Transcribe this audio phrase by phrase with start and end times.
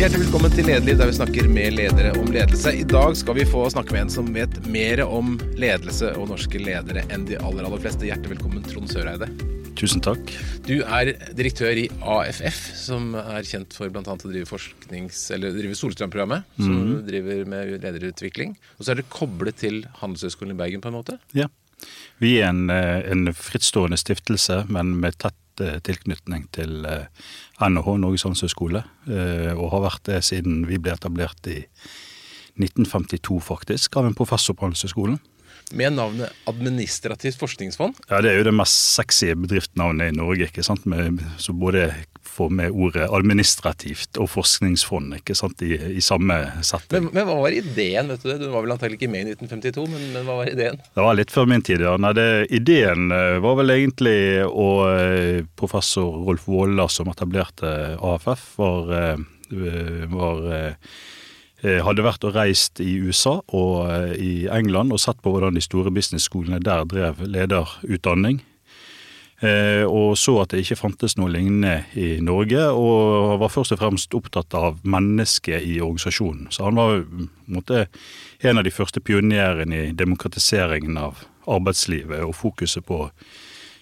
[0.00, 2.70] Hjertelig velkommen til Lederliv, der vi snakker med ledere om ledelse.
[2.72, 6.56] I dag skal vi få snakke med en som vet mer om ledelse og norske
[6.56, 8.06] ledere enn de aller aller fleste.
[8.08, 9.28] Hjertelig velkommen, Trond Søreide.
[9.76, 10.32] Tusen takk.
[10.64, 14.16] Du er direktør i AFF, som er kjent for bl.a.
[14.16, 15.20] å drive forsknings...
[15.36, 18.56] Eller drive Solstrøm-programmet, som driver med lederutvikling.
[18.78, 21.20] Og så er det koblet til Handelshøyskolen i Bergen, på en måte?
[21.36, 21.52] Ja.
[22.24, 27.28] Vi er en, eh, en frittstående stiftelse, men med tett eh, tilknytning til eh,
[27.68, 31.58] NHH, Norges handelshøyskole, eh, og har vært det siden vi ble etablert i
[32.60, 35.20] 1952, faktisk, av en professor på Handelshøyskolen.
[35.76, 37.98] Med navnet Administrativt forskningsfond.
[38.10, 40.86] Ja, Det er jo det mest sexy bedriftsnavnet i Norge, ikke sant?
[40.86, 41.92] Med, så både
[42.40, 45.60] får med ordet administrativt og forskningsfond ikke sant?
[45.60, 47.06] I, i samme setting.
[47.06, 48.08] Men, men, hva var ideen?
[48.08, 48.38] vet Du det?
[48.40, 50.80] Du var vel antagelig ikke med i 1952, men, men hva var ideen?
[50.80, 51.94] Det var litt før min tid, ja.
[52.00, 52.26] Nei, det,
[52.56, 58.92] ideen eh, var vel egentlig og eh, Professor Rolf Våler, som etablerte AFF, var,
[60.10, 60.44] var
[61.60, 65.92] hadde vært og reist i USA og i England og sett på hvordan de store
[65.92, 68.40] business-skolene der drev lederutdanning.
[69.40, 74.12] Og så at det ikke fantes noe lignende i Norge, og var først og fremst
[74.12, 76.50] opptatt av mennesket i organisasjonen.
[76.52, 77.06] Så han var
[77.48, 77.86] måte,
[78.44, 83.06] en av de første pionerene i demokratiseringen av arbeidslivet og fokuset på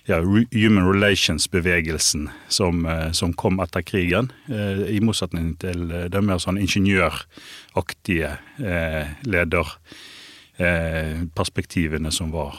[0.08, 0.16] ja,
[0.52, 4.32] Human Relations-bevegelsen som, som, kom etter krigen.
[4.48, 8.30] I motsetning til den mer sånn ingeniøraktige
[8.62, 12.54] eh, lederperspektivene som var,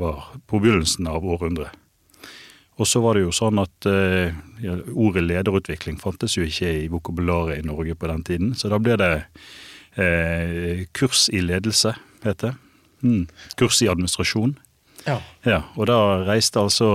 [0.00, 1.72] var, på begynnelsen av århundret.
[2.76, 3.86] Og så var det jo sånn at
[4.60, 8.76] ja, ordet lederutvikling fantes jo ikke i vokabularet i Norge på den tiden, så da
[8.82, 9.12] ble det
[9.96, 11.94] eh, kurs i ledelse,
[12.26, 12.52] het det.
[13.00, 13.24] Mm.
[13.56, 14.58] Kurs i administrasjon.
[15.06, 15.20] Ja.
[15.46, 15.62] ja.
[15.76, 16.90] Og da reiste altså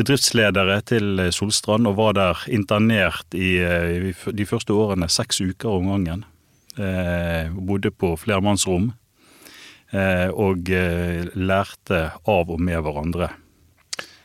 [0.00, 5.90] bedriftsledere til Solstrand og var der internert i, i de første årene seks uker om
[5.92, 6.24] gangen.
[6.78, 8.92] Eh, bodde på flermannsrom
[9.92, 13.32] eh, og eh, lærte av og med hverandre.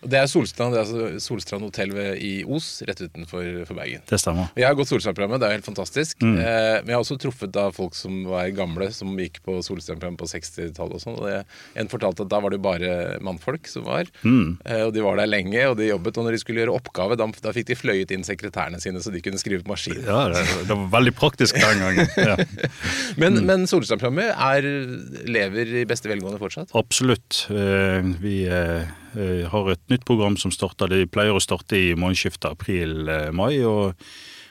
[0.06, 4.04] Det er Solstrand det er altså Solstrand hotell i Os, rett utenfor Bergen.
[4.10, 4.52] Det stemmer.
[4.58, 6.22] Jeg har gått Solstrand-programmet, det er helt fantastisk.
[6.24, 6.38] Mm.
[6.40, 10.22] Eh, men jeg har også truffet da folk som var gamle, som gikk på Solstrand-programmet
[10.22, 11.46] på 60-tallet og sånn.
[11.80, 12.92] En fortalte at da var det bare
[13.26, 14.10] mannfolk som var.
[14.24, 14.58] Mm.
[14.66, 16.20] Eh, og de var der lenge, og de jobbet.
[16.20, 19.14] Og når de skulle gjøre oppgave, da, da fikk de fløyet inn sekretærene sine så
[19.14, 20.02] de kunne skrive på maskin.
[20.06, 22.12] Ja, det, det var veldig praktisk den gangen.
[22.20, 22.38] Ja.
[23.22, 23.48] men, mm.
[23.50, 24.36] men Solstrand-programmet
[25.30, 26.76] lever i beste velgående fortsatt?
[26.78, 27.46] Absolutt.
[27.54, 28.38] Eh, vi
[29.52, 33.54] har et nytt program som starter, de pleier å starte i månedsskiftet april-mai.
[33.68, 33.94] Og,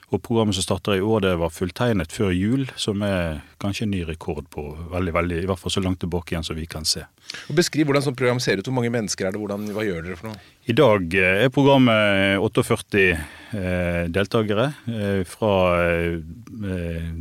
[0.08, 3.92] og, programmet som starter i år, det var fulltegnet før jul, som er kanskje en
[3.94, 6.86] ny rekord på veldig, veldig, i hvert fall så langt tilbake igjen som vi kan
[6.88, 7.04] se.
[7.48, 8.68] Og Beskriv hvordan sånt program ser ut.
[8.68, 9.42] Hvor mange mennesker er det?
[9.42, 10.42] Hvordan, hva gjør dere for noe?
[10.70, 15.54] I dag er programmet 48 eh, deltakere eh, fra
[15.90, 17.18] eh,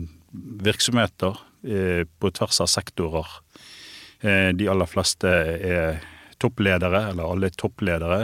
[0.70, 3.28] virksomheter på tvers av sektorer.
[4.20, 6.02] de aller fleste er
[6.44, 8.22] toppledere, eller alle er toppledere,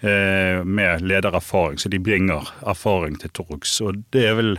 [0.00, 1.78] eh, med ledererfaring.
[1.78, 3.78] Så de bringer erfaring til torgs.
[3.84, 4.52] Og det er vel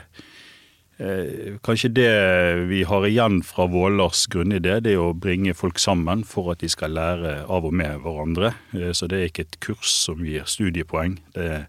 [0.99, 2.13] eh, kanskje det
[2.69, 6.71] vi har igjen fra Vålers grunnidé, det er å bringe folk sammen for at de
[6.71, 8.53] skal lære av og med hverandre.
[8.77, 11.19] Eh, så det er ikke et kurs som gir studiepoeng.
[11.37, 11.67] Det,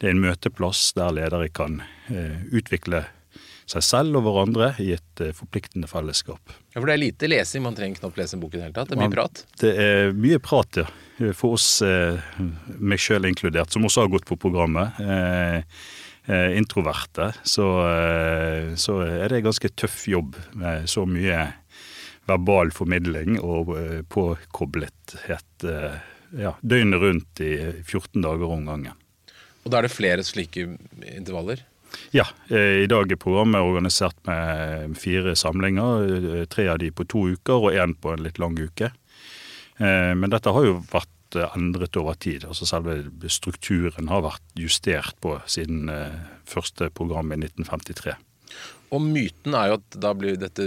[0.00, 3.06] det er en møteplass der ledere kan eh, utvikle
[3.70, 6.52] seg selv og hverandre i et uh, forpliktende fellesskap.
[6.74, 8.76] Ja, For det er lite lesing, man trenger knapt lese en bok i det hele
[8.76, 8.90] tatt?
[8.90, 9.44] Det er mye man, prat?
[9.60, 10.86] Det er mye prat, ja.
[11.38, 12.40] For oss, uh,
[12.78, 14.98] meg sjøl inkludert, som også har gått på programmet.
[15.00, 15.62] Uh,
[16.56, 17.66] introverte, så,
[18.80, 21.42] så, er det ganske tøff jobb med så mye
[22.24, 23.74] verbal formidling og
[24.08, 25.66] påkoblethet
[26.40, 27.52] ja, døgnet rundt i
[27.84, 28.96] 14 dager om gangen.
[29.64, 30.64] Og da er det flere slike
[31.12, 31.60] intervaller?
[32.14, 36.44] Ja, i dag er programmet organisert med fire samlinger.
[36.52, 38.92] Tre av de på to uker og én på en litt lang uke.
[39.78, 42.46] Men dette har jo vært endret over tid.
[42.46, 43.00] Altså Selve
[43.32, 45.90] strukturen har vært justert på siden
[46.46, 48.14] første program i 1953.
[48.94, 50.64] Og myten er jo at da blir dette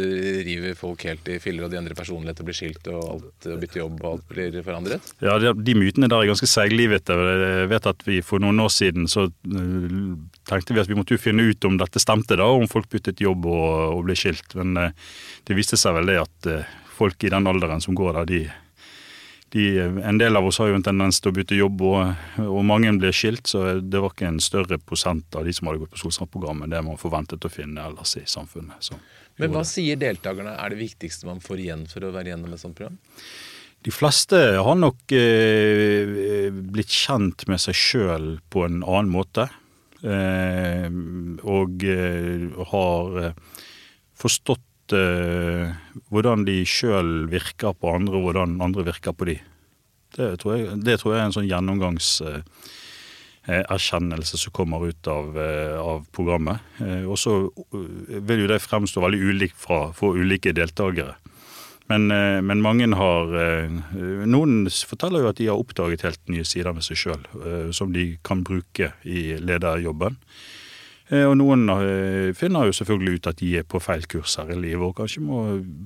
[0.47, 4.01] river folk helt i filler, og de endrer personligheter, blir skilt, og alt bytter jobb,
[4.01, 5.13] og alt blir forandret?
[5.23, 7.15] Ja, de, de mytene der er ganske seiglivete.
[7.15, 9.27] Jeg vet at vi for noen år siden så
[10.47, 13.23] tenkte vi at vi måtte jo finne ut om dette stemte, da, om folk byttet
[13.23, 14.57] jobb og, og ble skilt.
[14.59, 16.51] Men det viste seg vel det at
[16.97, 18.41] folk i den alderen som går der, de
[19.49, 22.59] de, en del av oss har jo en tendens til å bytte jobb, og, og,
[22.67, 25.93] mange blir skilt, så det var ikke en større prosent av de som hadde gått
[25.95, 28.89] på Solstrand-programmet det man forventet å finne ellers i samfunnet.
[28.89, 28.99] Så,
[29.39, 32.63] Men hva sier deltakerne er det viktigste man får igjen for å være gjennom et
[32.63, 32.99] sånt program?
[33.85, 39.47] De fleste har nok eh, blitt kjent med seg sjøl på en annen måte.
[41.57, 41.83] og
[42.71, 43.15] har
[44.17, 49.37] forstått hvordan de sjøl virker på andre, og hvordan andre virker på de.
[50.17, 55.25] Det tror jeg, det tror jeg er en sånn gjennomgangserkjennelse som kommer ut av,
[55.81, 56.57] av programmet.
[57.05, 57.31] Og så
[57.73, 61.15] vil jo det fremstå veldig ulikt fra, for ulike deltakere.
[61.87, 63.71] Men, eh, men, mange har eh,
[64.27, 67.93] Noen forteller jo at de har oppdaget helt nye sider med seg sjøl, eh, som
[67.95, 70.19] de kan bruke i lederjobben.
[71.07, 71.69] Og noen
[72.35, 75.21] finner jo selvfølgelig ut at de er på feil kurs her i livet, og kanskje
[75.23, 75.37] må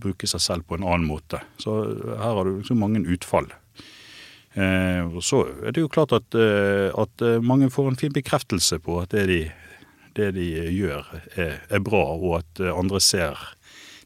[0.01, 1.37] bruke seg selv på en annen måte.
[1.61, 1.75] Så
[2.09, 3.51] her har du liksom mange utfall.
[4.57, 9.13] Og så er det jo klart at, at mange får en fin bekreftelse på at
[9.13, 9.39] det de,
[10.17, 13.37] det de gjør, er, er bra, og at andre ser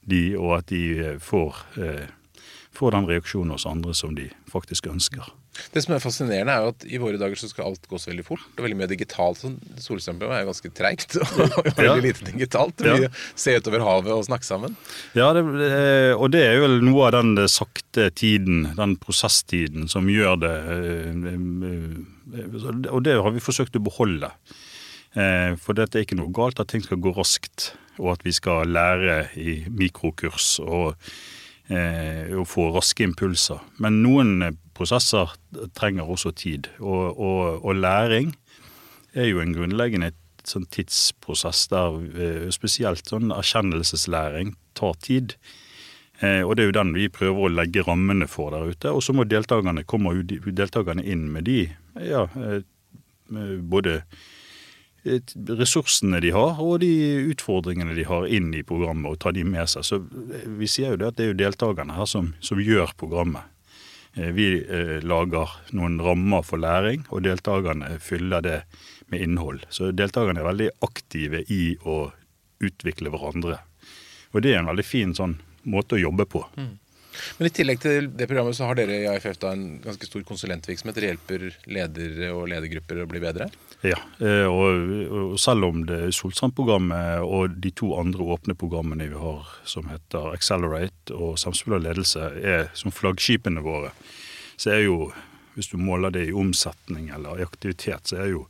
[0.05, 2.05] de, og at de eh, får, eh,
[2.75, 5.33] får den reaksjonen hos andre som de faktisk ønsker.
[5.73, 8.11] Det som er fascinerende, er jo at i våre dager så skal alt gå så
[8.11, 8.43] veldig fort.
[8.55, 9.41] og veldig mye digitalt.
[9.43, 12.75] Sånn, Solstrømpe er jo ganske treigt og veldig lite digitalt.
[12.81, 13.11] Blir ja.
[13.39, 14.75] Se utover havet og snakke sammen.
[15.17, 15.45] Ja, det,
[16.15, 21.15] og det er jo noe av den sakte tiden, den prosesstiden, som gjør det eh,
[22.91, 24.31] Og det har vi forsøkt å beholde.
[25.15, 28.69] For det er ikke noe galt at ting skal gå raskt og at vi skal
[28.75, 31.13] lære i mikrokurs og, eh,
[31.65, 33.57] og få raske impulser.
[33.81, 35.31] Men noen prosesser
[35.73, 38.35] trenger også tid, og, og, og læring
[39.15, 40.11] er jo en grunnleggende
[40.49, 45.35] sånn tidsprosess der eh, spesielt sånn erkjennelseslæring tar tid.
[46.21, 48.93] Eh, og det er jo den vi prøver å legge rammene for der ute.
[48.93, 51.59] Og så må deltakerne komme deltakerne inn med de
[52.03, 52.61] ja, eh,
[53.65, 54.01] både
[55.05, 56.91] ressursene de har, og de
[57.31, 59.85] utfordringene de har inn i programmet, og ta de med seg.
[59.85, 62.95] Så eh, Vi sier jo det at det er jo deltakerne her som, som gjør
[62.97, 63.45] programmet.
[64.15, 68.59] Eh, vi eh, lager noen rammer for læring, og deltakerne fyller det
[69.13, 69.65] med innhold.
[69.69, 72.09] Så deltakerne er veldig aktive i å
[72.63, 73.59] utvikle hverandre.
[74.33, 75.37] Og det er en veldig fin sånn
[75.69, 76.41] måte å jobbe på.
[76.57, 76.73] Mm.
[77.37, 80.25] Men i tillegg til det programmet så har dere i AFF da en ganske stor
[80.27, 80.97] konsulentvirksomhet.
[80.97, 81.45] Dere hjelper
[81.77, 83.49] ledere og ledergrupper å bli bedre?
[83.85, 89.49] Ja, eh, og, selv om det Solstrand-programmet og de to andre åpne programmene vi har,
[89.67, 93.91] som heter Accelerate og Samspill og ledelse, er som flaggskipene våre,
[94.57, 95.11] så er jo,
[95.55, 98.47] hvis du måler det i omsetning eller i aktivitet, så er jo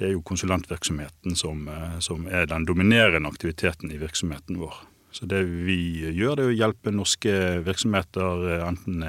[0.00, 4.78] det er jo konsulentvirksomheten som, eh, som er den dominerende aktiviteten i virksomheten vår.
[5.10, 7.34] Så det vi gjør, det er å hjelpe norske
[7.66, 9.04] virksomheter, eh, enten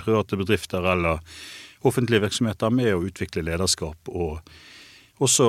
[0.00, 1.22] private bedrifter eller
[1.86, 4.42] offentlige virksomheter, med å utvikle lederskap og
[5.22, 5.48] også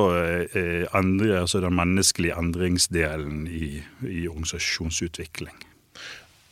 [0.54, 5.56] eh, endre, altså den menneskelige endringsdelen i, i organisasjonsutvikling.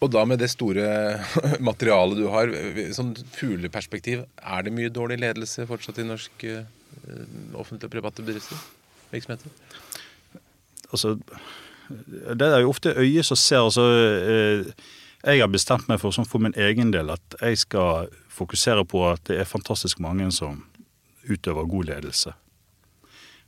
[0.02, 0.86] Og da med det store
[1.70, 2.54] materialet du har,
[2.96, 6.64] sånn fugleperspektiv, er det mye dårlig ledelse fortsatt i norsk uh,
[7.54, 8.64] offentlige og private bedrifter?
[9.12, 9.54] Virksomheter?
[10.90, 11.20] Altså,
[12.36, 13.64] det er jo ofte øyet som ser.
[13.64, 14.72] altså eh,
[15.24, 19.04] Jeg har bestemt meg for, sånn for min egen del at jeg skal fokusere på
[19.10, 20.64] at det er fantastisk mange som
[21.30, 22.34] utøver god ledelse.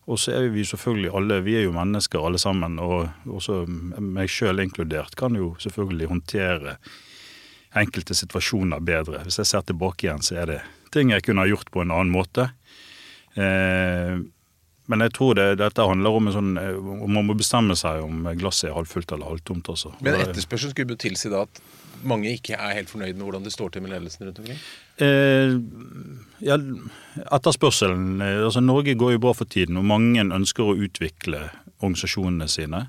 [0.06, 3.64] Og så er vi selvfølgelig alle, vi er jo mennesker alle sammen, og også
[4.04, 6.78] meg sjøl inkludert, kan jo selvfølgelig håndtere
[7.80, 9.24] enkelte situasjoner bedre.
[9.24, 10.60] Hvis jeg ser tilbake igjen, så er det
[10.94, 12.50] ting jeg kunne ha gjort på en annen måte.
[13.34, 14.20] Eh,
[14.92, 18.26] men jeg tror det, dette handler om en sånn om Man må bestemme seg om
[18.40, 19.70] glasset er halvfullt eller halvtomt.
[19.72, 19.94] Altså.
[20.04, 21.62] Men etterspørselen skulle jo tilsi da at
[22.08, 24.60] mange ikke er helt fornøyd med hvordan det står til med ledelsen rundt omkring?
[25.04, 25.54] Eh,
[26.44, 26.58] ja,
[27.38, 31.46] etterspørselen eh, altså Norge går jo bra for tiden, og mange ønsker å utvikle
[31.80, 32.86] organisasjonene sine.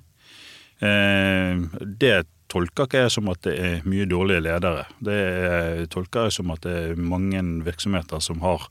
[0.83, 1.63] Eh,
[2.03, 2.17] det
[2.53, 4.85] tolker ikke jeg som at det er mye dårlige ledere.
[5.03, 8.69] Det tolker jeg som at det er mange virksomheter som har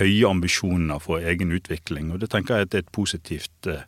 [0.00, 2.10] høye ambisjoner for egen utvikling.
[2.12, 3.84] Og det tenker jeg er et positivt, eh,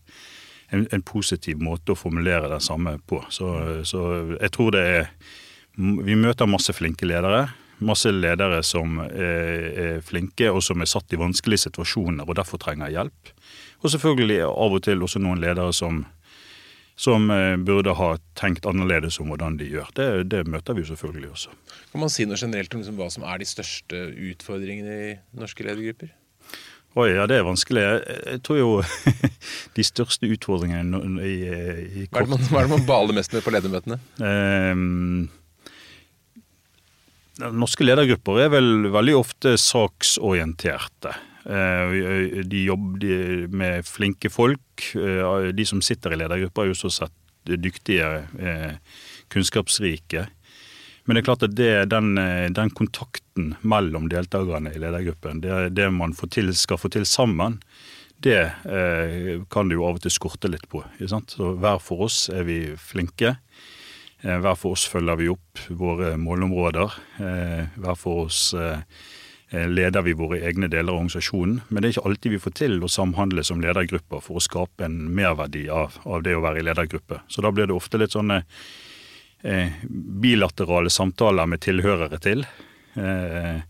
[0.72, 3.22] en, en positiv måte å formulere det samme på.
[3.30, 3.48] Så,
[3.88, 4.04] så,
[4.38, 5.10] jeg tror det er
[5.72, 7.46] Vi møter masse flinke ledere.
[7.80, 12.60] Masse ledere som er, er flinke og som er satt i vanskelige situasjoner og derfor
[12.60, 13.32] trenger hjelp.
[13.80, 16.04] Og selvfølgelig av og til også noen ledere som
[16.96, 19.92] som eh, burde ha tenkt annerledes om hvordan de gjør.
[19.96, 21.54] Det, det møter vi jo selvfølgelig også.
[21.92, 25.64] Kan man si noe generelt om liksom hva som er de største utfordringene i norske
[25.66, 26.12] ledergrupper?
[26.92, 27.82] Oi, ja, det er vanskelig.
[27.82, 28.72] Jeg, tror jo
[29.78, 31.36] de største utfordringene i,
[32.02, 32.18] i kort...
[32.18, 33.96] hva, er man, hva, er det man, baler mest med på ledermøtene?
[34.20, 35.30] Um,
[37.56, 41.16] norske ledergrupper er vel veldig ofte saksorienterte.
[41.44, 44.84] Eh, de jobber med flinke folk.
[44.94, 48.76] Eh, de som sitter i ledergruppa, er jo så sett dyktige, eh,
[49.32, 50.26] kunnskapsrike.
[51.04, 52.14] Men det er klart at det, den,
[52.54, 57.58] den, kontakten mellom deltakerne i ledergruppen, det, det man til, skal få til sammen,
[58.22, 58.38] det
[58.70, 60.84] eh, kan det jo av og til skorte litt på.
[61.02, 63.34] Så hver for oss er vi flinke.
[64.22, 66.94] Eh, hver for oss følger vi opp våre målområder.
[67.18, 69.10] Eh, hver for oss eh, eh,
[69.52, 71.58] leder vi våre egne deler av organisasjonen.
[71.68, 74.86] Men det er ikke alltid vi får til å samhandle som ledergrupper for å skape
[74.86, 77.20] en merverdi av, av det å være i ledergruppe.
[77.28, 78.42] Så da blir det ofte litt sånne
[79.44, 79.80] eh,
[80.24, 82.46] bilaterale samtaler med tilhørere til.
[82.96, 83.60] Eh,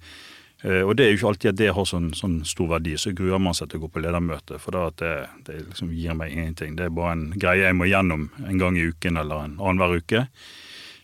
[0.62, 2.94] Eh, og det er jo ikke alltid at det har sånn, sånn stor verdi.
[3.00, 5.14] Så gruer man seg til å gå på ledermøte, for da at det,
[5.48, 6.76] det liksom gir meg ingenting.
[6.78, 9.98] Det er bare en greie jeg må gjennom en gang i uken eller en annenhver
[9.98, 10.26] uke.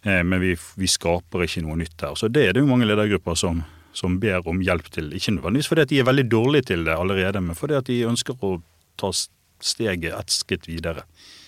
[0.05, 2.15] Eh, men vi, vi, skaper ikke noe nytt her.
[2.19, 3.65] Så det er det jo mange ledergrupper som,
[3.97, 5.13] som ber om hjelp til.
[5.17, 8.03] Ikke nødvendigvis fordi at de er veldig dårlige til det allerede, men fordi at de
[8.09, 8.59] ønsker å
[9.01, 11.05] ta steget et skritt videre.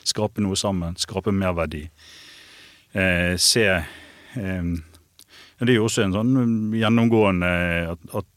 [0.06, 1.84] Skape noe sammen, skape merverdi.
[2.92, 4.70] Eh, se eh,
[5.60, 7.48] det er jo også en sånn um, gjennomgående
[7.92, 8.28] at, at,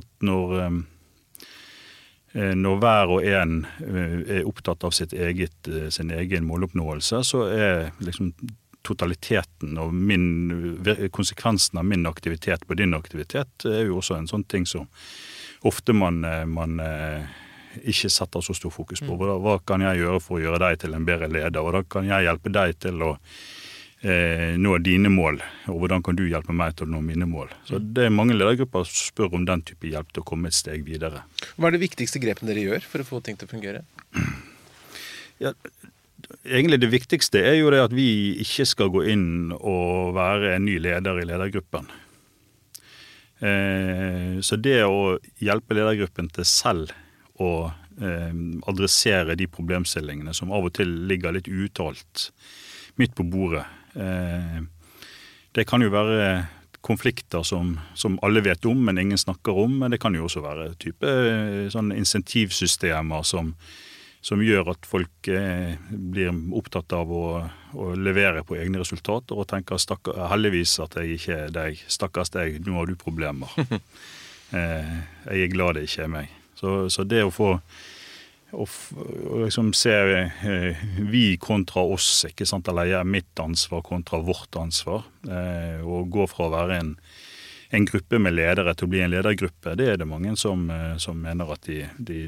[0.00, 0.80] at når um,
[2.34, 7.44] eh, når hver og en eh, er opptatt av eget, eh, sin egen måloppnåelse, så
[7.46, 8.32] er liksom
[8.82, 10.82] totaliteten og min,
[11.14, 14.88] konsekvensen av min aktivitet på din aktivitet er jo også en sånn ting som
[15.62, 16.20] ofte man,
[16.50, 16.80] man
[17.80, 19.16] ikke setter så stor fokus på.
[19.16, 21.60] Hva, hva kan jeg gjøre for å gjøre deg til en bedre leder?
[21.62, 23.12] Og da kan jeg hjelpe deg til å
[24.02, 27.54] eh, nå dine mål, og hvordan kan du hjelpe meg til å nå mine mål.
[27.68, 30.58] Så det er Mange ledergrupper som spør om den type hjelp til å komme et
[30.58, 31.24] steg videre.
[31.56, 33.84] Hva er det viktigste grepene dere gjør for å få ting til å fungere?
[35.42, 35.54] Ja,
[36.44, 40.66] egentlig Det viktigste er jo det at vi ikke skal gå inn og være en
[40.66, 41.90] ny leder i ledergruppen.
[43.42, 46.92] Eh, så det å hjelpe ledergruppen til selv
[47.42, 48.34] å eh,
[48.70, 52.30] adressere de problemstillingene som av og til ligger litt uuttalt
[53.00, 54.62] midt på bordet, Eh,
[55.52, 56.46] det kan jo være
[56.82, 59.78] konflikter som, som, alle vet om, men ingen snakker om.
[59.82, 61.12] Men det kan jo også være type
[61.72, 63.52] sånn insentivsystemer som,
[64.22, 67.24] som gjør at folk eh, blir opptatt av å,
[67.74, 72.30] å, levere på egne resultater og tenker stakker, heldigvis at jeg ikke er deg, stakkars
[72.34, 73.50] deg, nå har du problemer.
[74.56, 74.94] eh,
[75.26, 76.38] jeg er glad det ikke er meg.
[76.54, 77.56] Så, så det å få
[78.52, 78.68] og,
[79.00, 82.68] og liksom se eh, vi kontra oss, ikke sant?
[82.68, 85.06] eller jeg, mitt ansvar kontra vårt ansvar.
[85.24, 86.90] Eh, og gå fra å være en,
[87.72, 90.68] en, gruppe med ledere til å bli en ledergruppe, det er det mange som,
[91.00, 92.20] som mener at de, de,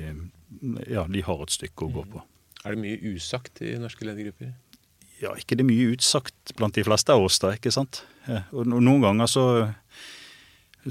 [0.91, 2.25] ja, de, har et stykke å gå på.
[2.65, 4.55] Er det mye usagt i norske ledergrupper?
[5.21, 7.55] Ja, ikke det mye utsagt blant de fleste av oss, da.
[7.57, 8.03] ikke sant?
[8.57, 9.47] Og noen ganger så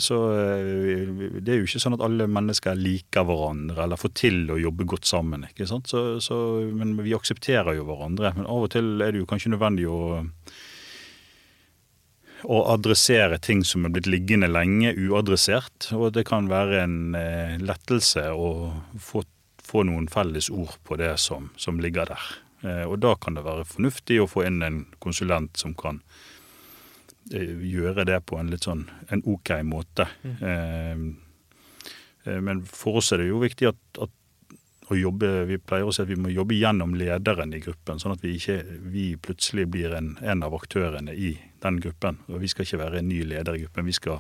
[0.02, 1.06] så eh,
[1.38, 4.88] det er jo ikke sånn at alle mennesker liker hverandre eller får til å jobbe
[4.90, 5.46] godt sammen.
[5.50, 5.92] ikke sant?
[5.92, 6.38] Så, så,
[6.74, 8.34] men vi aksepterer jo hverandre.
[8.38, 10.24] Men av og til er det jo kanskje nødvendig å,
[12.50, 15.92] å adressere ting som er blitt liggende lenge uadressert.
[15.94, 18.50] Og det kan være en eh, lettelse å
[18.98, 19.26] få,
[19.74, 22.30] få, noen felles ord på det som, som ligger der.
[22.64, 26.00] Eh, og da kan det være fornuftig å få inn en konsulent som kan
[27.32, 30.08] Eh, gjøre det på en litt sånn en OK måte.
[30.24, 31.16] Mm.
[32.26, 34.12] Eh, men for oss er det jo viktig at, at,
[34.92, 38.18] å jobbe Vi pleier å si at vi må jobbe gjennom lederen i gruppen, sånn
[38.18, 38.58] at vi ikke
[38.92, 41.32] vi plutselig blir en, en av aktørene i
[41.64, 42.20] den gruppen.
[42.28, 43.88] Og vi skal ikke være en ny leder i gruppen.
[43.88, 44.20] Vi skal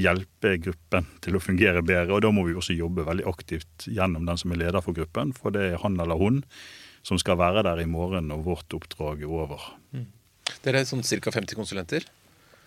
[0.00, 2.16] hjelpe gruppen til å fungere bedre.
[2.16, 5.32] Og da må vi også jobbe veldig aktivt gjennom den som er leder for gruppen,
[5.36, 6.42] for det er han eller hun
[7.06, 9.62] som skal være der i morgen når vårt oppdrag er over.
[9.94, 10.08] Mm.
[10.64, 11.32] Dere er sånn ca.
[11.34, 12.06] 50 konsulenter?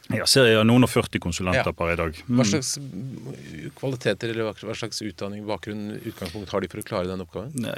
[0.09, 1.73] Jeg ser jeg noen og 40 konsulenter ja.
[1.77, 2.15] per i dag.
[2.25, 2.39] Mm.
[2.39, 2.71] Hva slags
[3.77, 7.51] kvaliteter eller hva slags utdanning bakgrunn utgangspunkt har de for å klare den oppgaven?
[7.61, 7.75] Nei,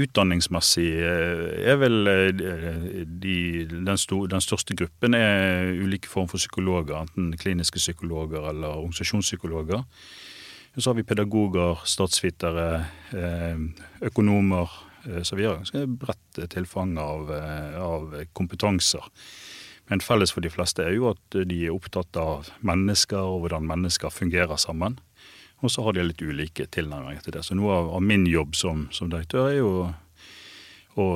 [0.00, 3.36] utdanningsmessig eh, er vel eh, de,
[3.68, 7.02] den, stor, den, største gruppen er ulike former for psykologer.
[7.02, 9.84] Enten kliniske psykologer eller organisasjonspsykologer.
[10.78, 12.68] Så har vi pedagoger, statsvitere,
[13.12, 13.60] eh,
[14.08, 14.72] økonomer.
[15.24, 17.30] Så vi har ganske bredt tilfang av,
[17.80, 19.04] av kompetanser.
[19.88, 23.68] Men felles for de fleste er jo at de er opptatt av mennesker og hvordan
[23.68, 24.98] mennesker fungerer sammen.
[25.64, 27.44] Og så har de litt ulike tilnærminger til det.
[27.46, 29.72] Så noe av, min jobb som, som direktør er jo
[30.98, 31.06] å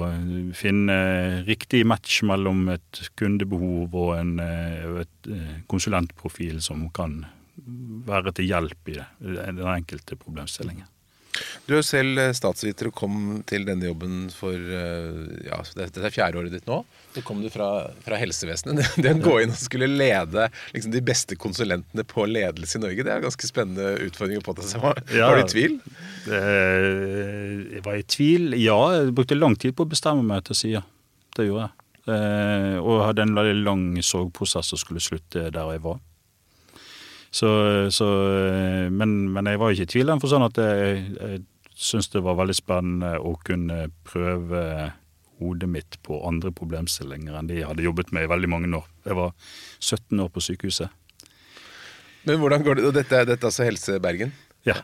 [0.54, 0.96] finne
[1.46, 7.24] riktig match mellom et kundebehov og en et eh, konsulentprofil som kan
[8.06, 10.86] være til hjelp i den enkelte problemstillingen.
[11.66, 13.16] Du er selv eh, statsviter og kom
[13.48, 16.82] til denne jobben for eh, ja, Dette er fjerdeåret ditt nå.
[17.14, 17.68] Så kom du fra,
[18.04, 18.82] fra helsevesenet.
[19.02, 23.04] Det å gå inn og skulle lede liksom, de beste konsulentene på ledelse i Norge,
[23.04, 24.82] det er en ganske spennende utfordring å påta seg.
[24.84, 25.78] Var, ja, var du i tvil?
[26.28, 28.80] Jeg var i tvil, ja.
[28.98, 30.84] Jeg brukte lang tid på å bestemme meg til å si ja.
[31.32, 31.78] Det gjorde jeg.
[32.02, 36.00] Eh, og hadde en lang sorgprosess og skulle slutte der jeg var.
[37.32, 37.48] Så,
[37.94, 38.06] så,
[38.92, 42.36] men, men, jeg var ikke i tvil for sånn at jeg, jeg syns det var
[42.36, 44.92] veldig spennende å kunne prøve
[45.42, 48.84] hodet mitt på andre problemstillinger enn de jeg hadde jobbet med i veldig mange år.
[49.08, 49.32] Jeg var
[49.80, 50.92] 17 år på sykehuset.
[52.28, 52.84] Men hvordan går det?
[52.86, 54.34] Og dette, dette er altså Helse Bergen?
[54.68, 54.82] Ja.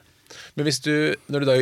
[0.59, 0.93] Men hvis du,
[1.31, 1.57] når du da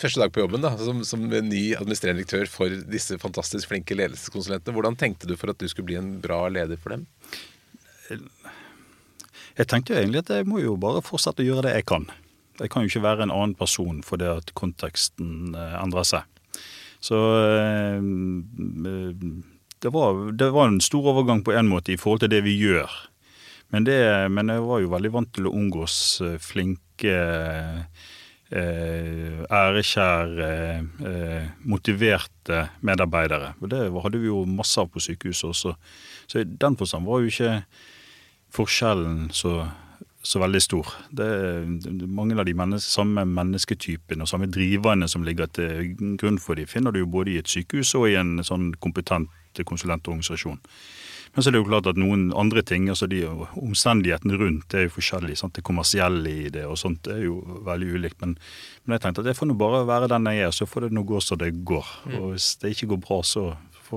[0.00, 4.74] første dag på jobben da, som, som ny administrerende direktør for disse fantastisk flinke ledelseskonsulentene,
[4.74, 7.06] hvordan tenkte du for at du skulle bli en bra leder for dem?
[9.54, 12.08] Jeg tenkte jo egentlig at jeg må jo bare fortsette å gjøre det jeg kan.
[12.58, 16.30] Jeg kan jo ikke være en annen person fordi at konteksten eh, endrer seg.
[17.04, 18.00] Så eh,
[19.84, 22.56] det var, det var en stor overgang på en måte i forhold til det vi
[22.56, 22.90] gjør.
[23.74, 23.98] Men, det,
[24.30, 27.16] men jeg var jo veldig vant til å omgås eh, flinke,
[28.50, 30.52] eh, ærekjære,
[31.66, 33.54] motiverte medarbeidere.
[33.60, 35.74] Og det hadde vi jo masse av på sykehuset også.
[36.30, 37.58] Så i den forstand var jo ikke
[38.54, 39.64] forskjellen så
[40.24, 40.88] så veldig stor.
[41.12, 46.40] Det er Mange av de menneske, samme mennesketypene og samme driverne som ligger til grunn
[46.40, 50.60] for de, finner du jo både i et sykehus og i en sånn kompetent konsulentorganisasjon.
[51.34, 54.78] Men så er det jo klart at noen andre ting, altså de omstendighetene rundt, det
[54.78, 55.36] er jo forskjellig.
[55.38, 55.56] Sant?
[55.58, 58.20] Det kommersielle i det og sånt er jo veldig ulikt.
[58.22, 58.36] Men,
[58.86, 60.94] men jeg tenkte at jeg får nå bare være den jeg er, så får det
[60.94, 61.90] nå gå så det går.
[62.06, 62.16] Mm.
[62.20, 63.48] Og hvis det ikke går bra, så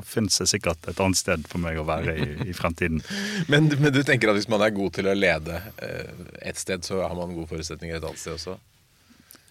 [0.06, 3.01] finnes det sikkert et annet sted for meg å være i, i fremtiden.
[3.51, 6.86] men, men, du tenker at hvis man er god til å lede eh, et sted,
[6.88, 8.58] så har man gode forutsetninger et annet sted også?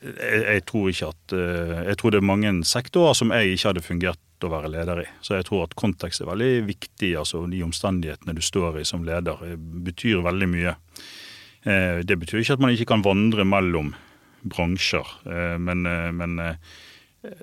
[0.06, 3.70] Jeg, jeg, tror ikke at eh, Jeg tror det er mange sektorer som jeg ikke
[3.72, 5.06] hadde fungert å være leder i.
[5.24, 7.14] Så jeg tror at kontekst er veldig viktig.
[7.16, 10.80] altså De omstendighetene du står i som leder, eh, betyr veldig mye.
[11.66, 13.88] Det betyr ikke at man ikke kan vandre mellom
[14.46, 15.08] bransjer,
[15.58, 15.80] men,
[16.14, 16.36] men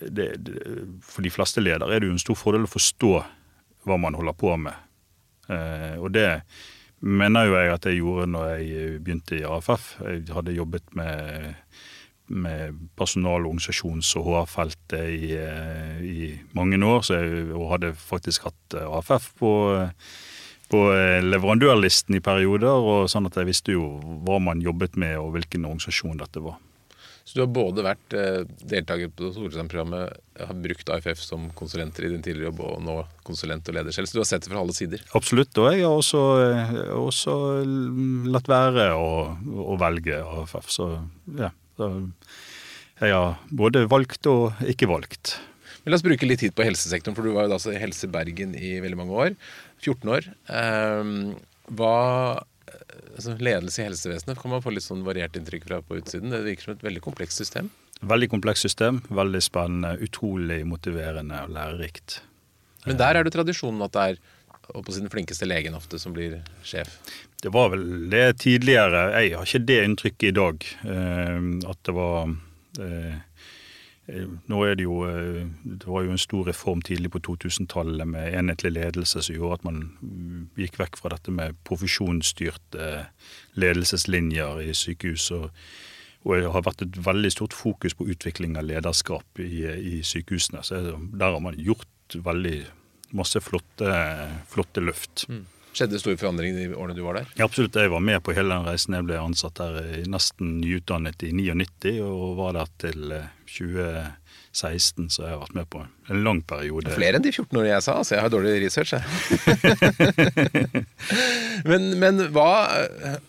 [0.02, 0.60] det, det,
[1.06, 3.14] For de fleste ledere er det jo en stor fordel å forstå
[3.88, 4.76] hva man holder på med.
[5.52, 6.28] Eh, og det
[7.04, 9.90] mener jo jeg at jeg gjorde når jeg begynte i AFF.
[10.06, 11.58] Jeg hadde jobbet med,
[12.32, 18.80] med personal-, organisasjons- og HR-feltet i, eh, i, mange år, så jeg, hadde faktisk hatt
[18.84, 19.54] AFF på,
[20.72, 20.84] på
[21.28, 25.68] leverandørlisten i perioder, og sånn at jeg visste jo hva man jobbet med og hvilken
[25.68, 26.62] organisasjon dette var.
[27.24, 32.10] Så du har både vært eh, deltaker på Solheim-programmet, har brukt AFF som konsulenter i
[32.12, 34.10] din tidligere jobb, og nå konsulent og leder selv.
[34.10, 35.06] Så du har sett det fra alle sider?
[35.16, 35.56] Absolutt.
[35.62, 37.38] Og jeg har også, eh, også
[38.34, 39.08] latt være å,
[39.40, 40.68] å, velge AFF.
[40.74, 40.90] Så
[41.40, 41.54] ja.
[41.80, 41.90] Så
[43.00, 45.38] jeg har både valgt og ikke valgt.
[45.84, 48.08] Men La oss bruke litt tid på helsesektoren, for du var jo da i Helse
[48.12, 49.34] Bergen i veldig mange år.
[49.84, 50.28] 14 år.
[50.48, 51.34] Um,
[51.72, 51.96] hva
[53.14, 56.34] altså ledelse i helsevesenet kan man få litt sånn variert inntrykk fra på utsiden.
[56.34, 57.72] Det virker som et veldig komplekst system.
[58.04, 59.02] Veldig komplekst system.
[59.10, 59.96] Veldig spennende.
[60.04, 62.22] Utrolig motiverende og lærerikt.
[62.88, 64.24] Men der er det tradisjonen at det er
[64.74, 66.98] på sin flinkeste legen ofte som blir sjef?
[67.44, 69.10] Det var vel det tidligere.
[69.20, 70.68] Jeg har ikke det inntrykket i dag.
[70.88, 72.34] Eh, at det var
[72.80, 73.18] Eh,
[74.52, 78.36] nå er det jo eh, Det var jo en stor reform tidlig på 2000-tallet med
[78.36, 82.90] enhetlig ledelse som gjorde at man mm, gikk vekk fra dette med profesjonsstyrte
[83.56, 85.30] ledelseslinjer i sykehus.
[85.32, 85.50] Og,
[86.28, 90.66] og det har vært et veldig stort fokus på utvikling av lederskap i, i sykehusene.
[90.68, 92.58] Så der har man gjort veldig
[93.16, 93.94] masse flotte,
[94.52, 95.30] flotte løft.
[95.30, 95.46] Mm.
[95.74, 97.30] Skjedde store forandringer i årene du var der?
[97.34, 97.78] Ja, absolutt.
[97.80, 98.94] Jeg var med på hele den reisen.
[98.94, 103.16] Jeg ble ansatt der nesten nyutdannet i 99 og var der til
[103.50, 105.82] 2016, så jeg har vært med på
[106.14, 106.94] en lang periode.
[106.94, 108.94] Flere enn de 14 årene jeg sa, så jeg har dårlig research,
[111.70, 112.50] men, men, hva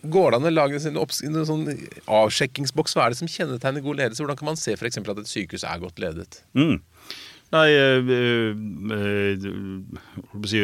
[0.04, 1.68] Går det an å lage en sånn
[2.04, 2.96] avsjekkingsboks?
[2.96, 4.24] Hva er det som kjennetegner god ledelse?
[4.24, 5.00] Hvordan kan man se f.eks.
[5.00, 6.42] at et sykehus er godt ledet?
[6.52, 6.76] Mm.
[7.54, 8.52] Nei, øh, øh,
[8.92, 9.34] øh,
[10.50, 10.58] si,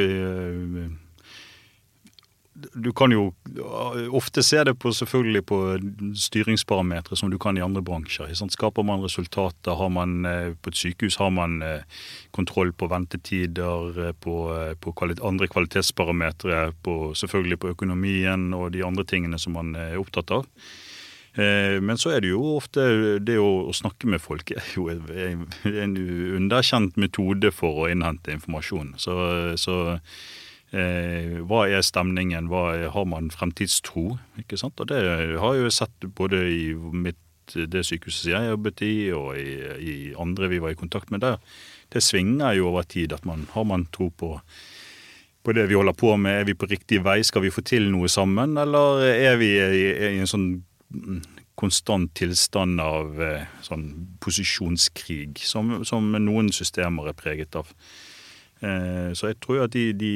[2.74, 3.30] du kan jo
[4.16, 5.58] ofte se det på selvfølgelig på
[6.16, 8.32] styringsparametere som du kan i andre bransjer.
[8.50, 11.82] Skaper man resultater, har man eh, på et sykehus har man eh,
[12.36, 14.36] kontroll på ventetider, eh, på,
[14.80, 16.72] på kvalit andre kvalitetsparametere,
[17.14, 20.46] selvfølgelig på økonomien og de andre tingene som man er opptatt av.
[21.30, 22.82] Men så er det jo ofte
[23.22, 25.92] det å, snakke med folk er jo en
[26.40, 28.96] underkjent metode for å innhente informasjon.
[28.98, 29.14] Så,
[29.54, 29.76] så
[30.70, 34.20] Eh, hva er stemningen, hva er, har man fremtidstro?
[34.38, 34.78] ikke sant?
[34.78, 37.18] Og det har jeg jo sett både i mitt,
[37.50, 41.40] det sykehuset jeg jobbet i, og i, i, andre vi var i kontakt med der.
[41.90, 43.12] Det svinger jo over tid.
[43.12, 44.36] at man, Har man tro på,
[45.42, 46.40] på det vi holder på med?
[46.40, 47.22] Er vi på riktig vei?
[47.22, 48.56] Skal vi få til noe sammen?
[48.56, 50.48] Eller er vi i, i en sånn
[51.60, 53.88] konstant tilstand av eh, sånn
[54.22, 57.68] posisjonskrig, som, som, noen systemer er preget av.
[58.64, 60.14] Eh, så jeg tror at de, de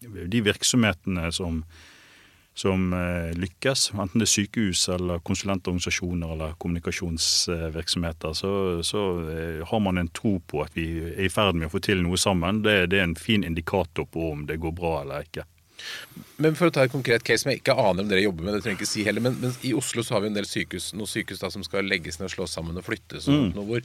[0.00, 1.62] de virksomhetene som,
[2.54, 8.52] som eh, lykkes, enten det er sykehus eller konsulentorganisasjoner eller kommunikasjonsvirksomheter, så,
[8.86, 11.82] så eh, har man en tro på at vi er i ferd med å få
[11.84, 12.62] til noe sammen.
[12.66, 15.46] Det, det er en fin indikator på om det går bra eller ikke.
[16.40, 18.54] Men for å ta et konkret case som jeg ikke aner om dere jobber med,
[18.56, 20.48] det trenger jeg ikke si heller, men, men, i Oslo så har vi en del
[20.48, 23.28] sykehus, noen sykehus da som skal legges ned og slås sammen og flyttes.
[23.28, 23.60] Og mm.
[23.68, 23.84] hvor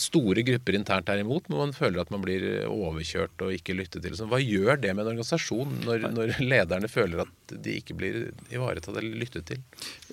[0.00, 4.06] store grupper internt er imot, men man føler at man blir overkjørt og ikke lyttet
[4.06, 4.16] til.
[4.16, 8.18] Så hva gjør det med en organisasjon når, når lederne føler at de ikke blir
[8.48, 9.62] ivaretatt eller lyttet til?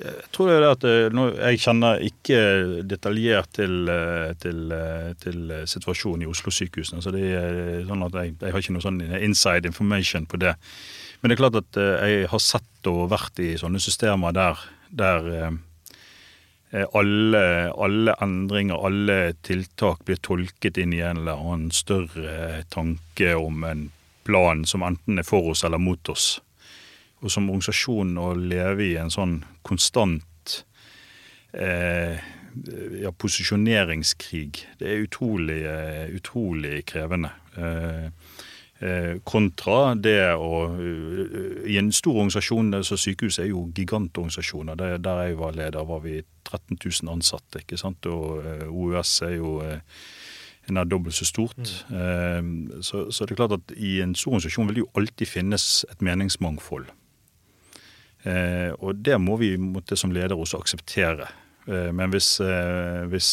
[0.02, 2.40] Jeg tror det er at eh, Jeg kjenner ikke
[2.90, 7.02] detaljert til, eh, til, eh, til situasjonen i Oslo-sykehusene.
[7.04, 10.58] så det er sånn at jeg, jeg har ikke noe sånn inside information på det.
[11.20, 14.62] Men det er klart at eh, jeg har sett og vært i sånne systemer der,
[14.90, 15.58] der eh,
[16.72, 23.34] eh, alle, alle, endringer, alle tiltak blir tolket inn i en eller annen større tanke
[23.36, 23.88] om en
[24.28, 26.38] plan som enten er for oss eller mot oss.
[27.24, 30.60] Og som organisasjon å leve i en sånn konstant
[31.58, 32.20] eh,
[33.02, 35.64] ja, posisjoneringskrig, det er utrolig,
[36.18, 37.34] utrolig krevende.
[37.58, 38.10] Eh,
[39.26, 44.78] kontra det å eh, I en stor organisasjon, så sykehuset er jo gigantorganisasjoner.
[44.78, 47.64] Der, der jeg var leder, var vi 13 000 ansatte.
[47.64, 48.06] ikke sant?
[48.06, 49.58] Og eh, OUS er jo
[50.68, 51.58] nær dobbelt så stort.
[51.88, 52.84] Mm.
[52.84, 55.86] Så, så, det er klart at i en stor organisasjon vil det jo alltid finnes
[55.88, 56.90] et meningsmangfold.
[58.84, 61.30] Og det må vi måtte som leder også akseptere.
[61.68, 62.34] Men hvis,
[63.08, 63.30] hvis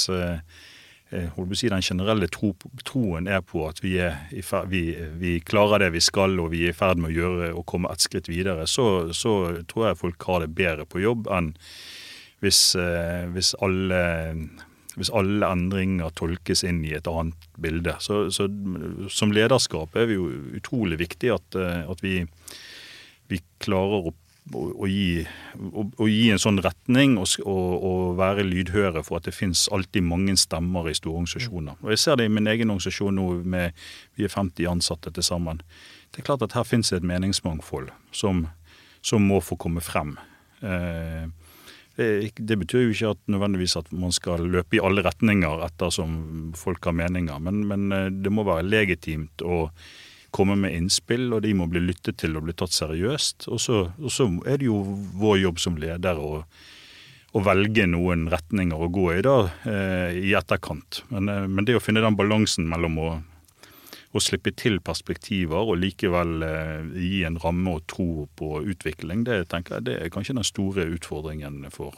[1.14, 4.82] Eh, si, den generelle tro, troen er på at vi, er vi,
[5.20, 7.92] vi, klarer det vi skal og vi er i ferd med å gjøre og komme
[7.92, 11.52] et skritt videre, så, så tror jeg folk har det bedre på jobb enn
[12.42, 14.00] hvis, eh, hvis, alle,
[14.98, 17.94] hvis alle endringer tolkes inn i et annet bilde.
[18.04, 18.48] Så, så
[19.12, 22.18] som lederskap er vi jo utrolig viktig at, eh, at vi,
[23.30, 24.16] vi klarer å
[24.52, 25.24] å, gi,
[25.56, 29.64] å, å, gi, en sånn retning og, og, og, være lydhøre for at det finnes
[29.72, 31.78] alltid mange stemmer i store organisasjoner.
[31.80, 33.72] Og Jeg ser det i min egen organisasjon nå, med,
[34.18, 35.62] vi er 50 ansatte til sammen.
[36.12, 38.44] Det er klart at her finnes det et meningsmangfold som,
[39.02, 40.18] som må få komme frem.
[40.60, 41.24] Eh,
[41.96, 46.84] det betyr jo ikke at nødvendigvis at man skal løpe i alle retninger ettersom folk
[46.90, 49.42] har meninger, men, men eh, det må være legitimt.
[49.42, 49.70] og
[50.34, 53.48] komme med innspill, og de må bli lyttet til og bli tatt seriøst.
[53.52, 54.80] Og så, og så er det jo
[55.20, 56.40] vår jobb som leder å,
[57.34, 59.36] å velge noen retninger å gå i da,
[59.70, 61.04] eh, i etterkant.
[61.12, 63.10] Men, eh, men, det å finne den balansen mellom å,
[64.14, 69.44] å slippe til perspektiver og likevel eh, gi en ramme og tro på utvikling, det
[69.54, 71.94] tenker jeg det er kanskje den store utfordringen for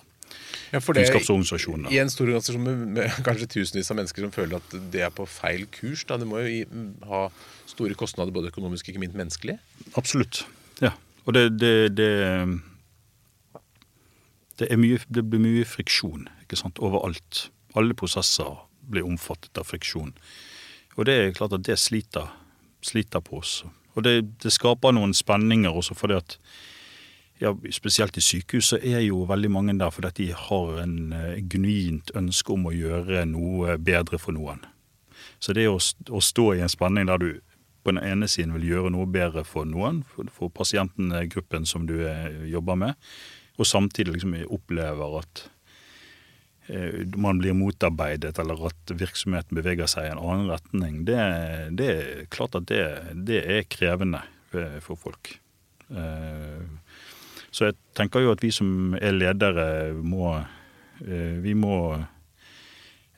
[0.73, 1.91] ja, for det, kunnskapsorganisasjoner.
[1.95, 5.13] I en stor organisasjon med, med, kanskje tusenvis av mennesker som føler at det er
[5.15, 7.27] på feil kurs, da, det må jo ha
[7.71, 9.59] store kostnader både økonomisk og ikke minst menneskelig?
[9.99, 10.45] Absolutt.
[10.83, 10.95] Ja.
[11.27, 12.11] Og det, det, det,
[14.61, 17.49] det, mye, det blir mye friksjon ikke sant, overalt.
[17.77, 20.15] Alle prosesser blir omfattet av friksjon.
[20.97, 22.31] Og det er klart at det sliter,
[22.85, 23.59] sliter på oss.
[23.97, 26.39] Og det, skaper noen spenninger også fordi at
[27.43, 31.35] ja, spesielt i sykehus så er jo veldig mange der fordi de har en uh,
[31.51, 34.65] genuint ønske om å gjøre noe bedre for noen.
[35.39, 37.31] Så det å, å stå i en spenning der du
[37.87, 41.85] på den ene siden vil gjøre noe bedre for noen, for, for pasienten, gruppen som
[41.87, 42.97] du eh, jobber med,
[43.57, 45.43] og samtidig liksom opplever at
[46.67, 51.21] eh, man blir motarbeidet, eller at virksomheten beveger seg i en annen retning, det,
[51.79, 52.83] det er klart at det,
[53.29, 55.37] det, er krevende eh, for folk.
[57.57, 60.37] Så jeg tenker jo at vi som er ledere, må
[60.97, 61.77] Vi må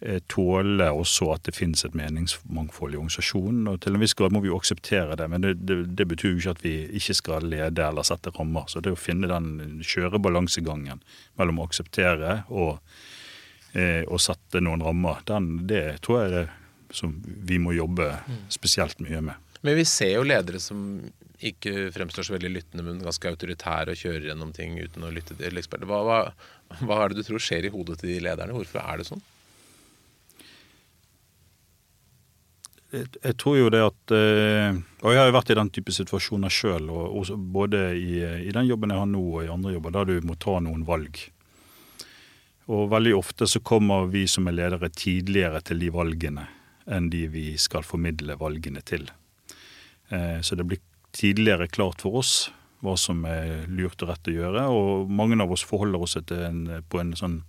[0.00, 3.66] Eh, tåle også at det finnes et meningsmangfold i organisasjonen.
[3.66, 6.36] og Til en viss grad må vi jo akseptere det, men det, det, det, betyr
[6.36, 8.68] jo ikke at vi ikke skal lede eller sette rammer.
[8.70, 11.02] Så det å finne den skjøre balansegangen
[11.40, 12.78] mellom å akseptere og,
[13.78, 17.10] å sette noen rammer, den, det tror jeg er det som
[17.46, 18.06] vi må jobbe
[18.50, 19.50] spesielt mye med.
[19.66, 21.02] Men vi ser jo ledere som
[21.38, 25.36] ikke fremstår så veldig lyttende, men ganske autoritær og kjører gjennom ting uten å lytte
[25.38, 25.86] til eksperter.
[25.86, 26.20] Hva, hva,
[26.82, 28.56] hva er det du tror skjer i hodet til de lederne?
[28.56, 29.22] Hvorfor er det sånn?
[32.88, 36.52] jeg tror jo det at eh, Og jeg har jo vært i den type situasjoner
[36.52, 36.88] sjøl,
[37.52, 40.38] både i, i, den jobben jeg har nå og i andre jobber, der du må
[40.40, 41.20] ta noen valg.
[42.68, 46.48] Og veldig ofte så kommer vi som er ledere tidligere til de valgene
[46.88, 49.04] enn de vi skal formidle valgene til.
[50.08, 50.80] Eh, så det blir
[51.16, 52.48] tidligere klart for oss
[52.84, 56.60] hva som er lurt og rett å gjøre, og mange av oss forholder oss en,
[56.86, 57.40] på en sånn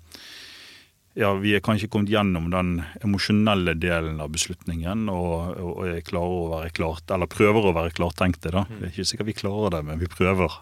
[1.18, 6.36] ja, vi er kanskje kommet gjennom den emosjonelle delen av beslutningen og, og, er klarer
[6.36, 8.54] å være klart, eller prøver å være klartenkte.
[8.54, 8.64] da.
[8.70, 10.56] Det er ikke sikkert vi klarer det, men vi prøver.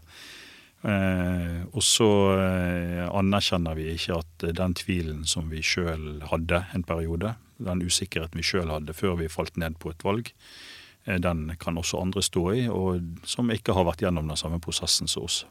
[0.88, 6.88] Eh, og så eh, anerkjenner vi ikke at den tvilen som vi sjøl hadde en
[6.88, 10.32] periode, den usikkerheten vi sjøl hadde før vi falt ned på et valg,
[11.08, 15.08] den kan også andre stå i, og som ikke har vært gjennom den samme prosessen
[15.08, 15.46] som oss.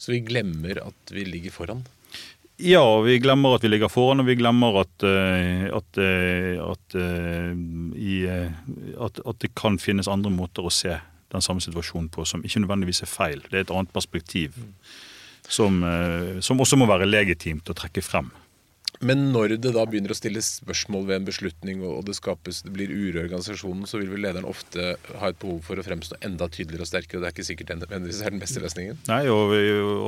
[0.00, 1.84] Så vi glemmer at vi ligger foran?
[2.62, 6.94] Ja, vi glemmer at vi ligger foran, og vi glemmer at, eh, at, eh, at,
[6.94, 8.52] eh,
[9.06, 10.98] at, at det kan finnes andre måter å se
[11.32, 13.42] den samme situasjonen på som ikke nødvendigvis er feil.
[13.48, 14.58] Det er et annet perspektiv
[15.48, 15.80] som,
[16.44, 18.28] som også må være legitimt å trekke frem.
[19.02, 22.72] Men når det da begynner å stilles spørsmål ved en beslutning, og det, skapes, det
[22.74, 26.20] blir uro i organisasjonen, så vil vel lederen ofte ha et behov for å fremstå
[26.22, 29.00] enda tydeligere og sterkere, og det er ikke sikkert det er den beste løsningen?
[29.10, 29.54] Nei, og,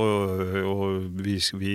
[0.04, 0.84] og, og
[1.24, 1.74] vi, vi,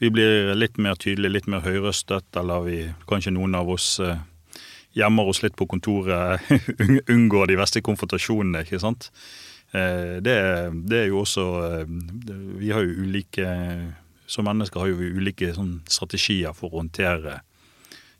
[0.00, 4.16] vi, blir litt mer tydelige, litt mer høyrøstet, eller vi, kanskje noen av oss eh,
[4.96, 6.48] gjemmer oss litt på kontoret,
[7.14, 9.10] unngår de verste konfrontasjonene, ikke sant.
[9.76, 10.40] Eh, det,
[10.88, 11.88] det er jo også eh,
[12.62, 13.46] Vi har jo ulike
[14.26, 17.40] som mennesker har jo ulike sånn, strategier for å håndtere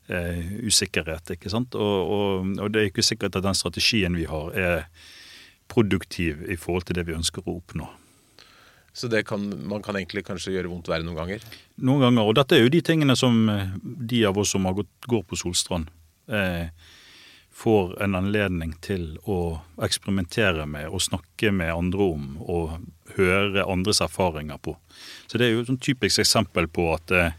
[0.08, 1.34] eh, usikkerhet.
[1.34, 1.74] ikke sant?
[1.74, 4.84] Og, og, og, det er ikke sikkert at den strategien vi har, er
[5.72, 7.88] produktiv i forhold til det vi ønsker å oppnå.
[8.96, 11.42] Så det kan, man kan egentlig kanskje gjøre vondt verre noen ganger?
[11.84, 12.30] Noen ganger.
[12.30, 15.26] Og dette er jo de tingene som eh, de av oss som har gått, går
[15.28, 15.90] på Solstrand,
[16.32, 16.70] eh,
[17.56, 22.74] får en anledning til å eksperimentere med og snakke med andre om og
[23.16, 24.76] høre andres erfaringer på.
[25.26, 27.36] Så det er jo et typisk eksempel på at, eh,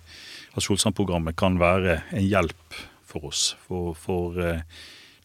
[0.54, 3.54] at Solsand-programmet kan være en hjelp for oss.
[3.68, 4.64] For, for uh,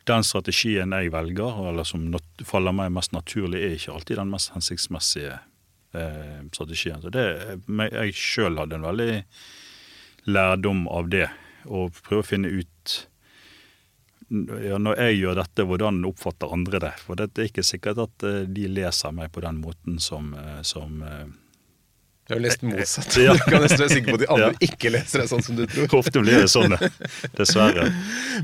[0.08, 2.06] den strategien jeg velger, eller som
[2.46, 5.38] faller meg mest naturlig, er ikke alltid den mest hensiktsmessige
[5.94, 7.02] eh, strategien.
[7.02, 7.26] Så det,
[7.68, 9.22] jeg sjøl hadde en veldig
[10.30, 11.28] lærdom av det.
[11.66, 12.96] Å prøve å finne ut
[14.32, 16.92] ja, når jeg gjør dette, hvordan oppfatter andre det?
[17.04, 20.60] For det er ikke sikkert at eh, de leser meg på den måten som, eh,
[20.66, 21.26] som eh,
[22.28, 23.16] du har lest motsatt.
[23.26, 23.34] Ja.
[23.38, 24.68] Du kan nesten være sikker på at de andre ja.
[24.68, 25.98] ikke leser det sånn som du tror.
[26.00, 26.76] Ofte blir det sånn,
[27.36, 27.90] dessverre.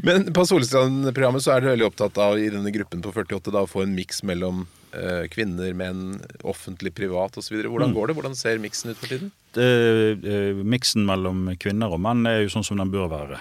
[0.05, 3.65] Men på Solstrand-programmet så er dere veldig opptatt av i denne gruppen på 48 da,
[3.65, 7.57] å få en miks mellom uh, kvinner, menn, offentlig, privat osv.
[7.65, 7.97] Hvordan mm.
[7.97, 8.19] går det?
[8.19, 9.33] Hvordan ser miksen ut for tiden?
[9.57, 13.41] Uh, miksen mellom kvinner og menn er jo sånn som den bør være.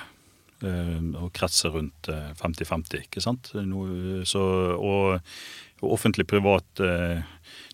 [0.65, 3.51] Eh, og kretser rundt 50-50, eh, ikke sant.
[4.25, 4.41] Så,
[4.73, 5.19] og,
[5.83, 7.19] og offentlig-privat eh,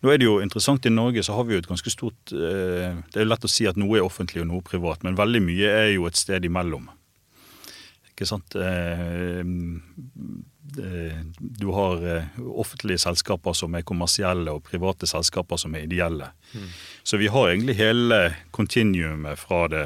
[0.04, 3.22] Nå er det jo interessant, i Norge så har vi jo et ganske stort Det
[3.22, 5.88] er lett å si at noe er offentlig og noe privat, men veldig mye er
[5.94, 6.90] jo et sted imellom.
[8.12, 8.52] Ikke sant.
[11.64, 12.04] Du har
[12.44, 16.34] offentlige selskaper som er kommersielle, og private selskaper som er ideelle.
[16.52, 16.68] Mm.
[17.08, 18.20] Så vi har egentlig hele
[18.52, 19.86] kontinuumet fra det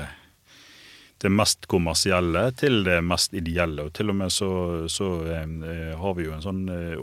[1.18, 3.88] det mest kommersielle til det mest ideelle.
[3.88, 4.52] Og til og med så,
[4.92, 7.00] så eh, har vi jo en sånn eh,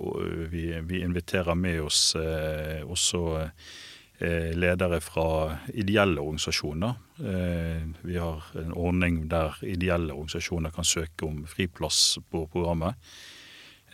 [0.53, 5.29] vi, vi, inviterer med oss eh, også eh, ledere fra
[5.75, 6.95] ideelle organisasjoner.
[7.27, 13.01] Eh, vi har en ordning der ideelle organisasjoner kan søke om friplass på programmet.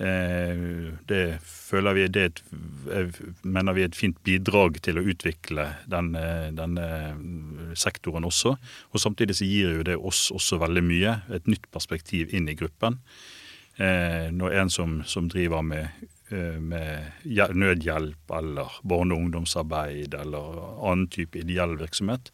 [0.01, 2.39] Eh, det føler vi det et,
[3.45, 6.23] mener vi er et fint bidrag til å utvikle denne,
[6.57, 6.87] denne,
[7.77, 8.55] sektoren også.
[8.91, 11.19] Og samtidig så gir jo det oss også veldig mye.
[11.37, 12.97] Et nytt perspektiv inn i gruppen.
[13.77, 17.13] Eh, når en som, som driver med, eh, med,
[17.53, 22.33] nødhjelp eller barne- og ungdomsarbeid eller annen type ideell virksomhet,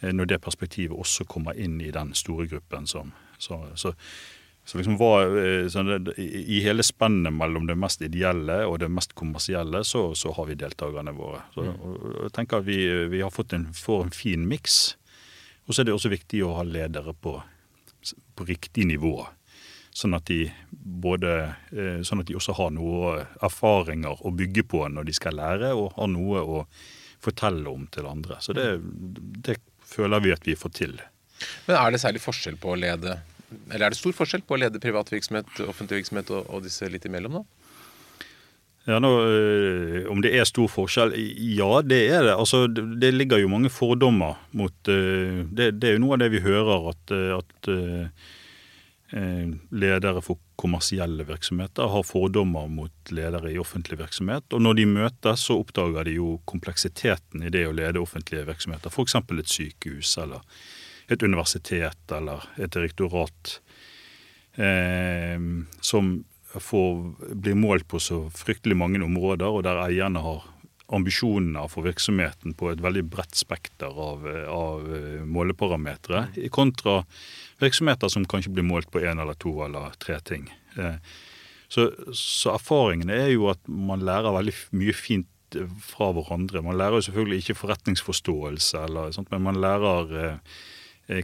[0.00, 3.92] når det perspektivet også kommer inn i den store gruppen som så, så
[4.70, 8.86] så liksom var, eh, så det, I hele spennet mellom det mest ideelle og det
[8.86, 11.40] mest kommersielle, så, så har vi deltakerne våre.
[11.54, 11.80] Så, mm.
[11.82, 12.76] og, jeg tenker at vi,
[13.10, 14.76] vi har fått en, får en fin miks.
[15.66, 17.32] Og så er det også viktig å ha ledere på,
[18.38, 19.16] på riktig nivå.
[19.90, 21.34] Sånn at, de både,
[21.74, 25.72] eh, sånn at de også har noe erfaringer å bygge på når de skal lære,
[25.74, 26.62] og har noe å
[27.18, 28.38] fortelle om til andre.
[28.38, 28.68] Så det,
[29.42, 30.94] det føler vi at vi får til.
[31.66, 33.18] Men er det særlig forskjell på å lede
[33.70, 36.88] eller er det stor forskjell på å lede privat virksomhet, offentlig virksomhet og, og disse
[36.90, 37.70] litt imellom, da?
[38.88, 41.12] Ja, nå, øh, Om det er stor forskjell?
[41.58, 42.34] Ja, det er det.
[42.34, 46.30] Altså, det ligger jo mange fordommer mot øh, det, det, er jo noe av det
[46.32, 48.30] vi hører, at, øh,
[49.74, 54.46] ledere for kommersielle virksomheter har fordommer mot ledere i offentlig virksomhet.
[54.54, 58.92] Og når de møtes, så oppdager de jo kompleksiteten i det å lede offentlige virksomheter.
[58.92, 59.16] F.eks.
[59.18, 60.46] et sykehus eller
[61.10, 63.56] et universitet eller et direktorat
[64.54, 65.38] eh,
[65.80, 66.12] som
[66.54, 67.02] får,
[67.34, 70.48] blir målt på så fryktelig mange områder, og der eierne har
[70.90, 77.04] ambisjoner for virksomheten på et veldig bredt spekter av, av eh, måleparametere, kontra
[77.62, 80.48] virksomheter som kanskje blir målt på én eller to eller tre ting.
[80.76, 80.98] Eh,
[81.70, 85.28] så, så erfaringene er jo at man lærer veldig mye fint
[85.82, 86.62] fra hverandre.
[86.62, 90.58] Man lærer jo selvfølgelig ikke forretningsforståelse, eller men man lærer eh,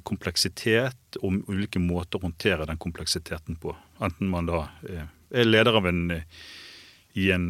[0.07, 3.75] kompleksitet og ulike måter å håndtere den kompleksiteten på.
[4.03, 4.64] Enten man da
[5.31, 6.09] er leder av en
[7.16, 7.46] i en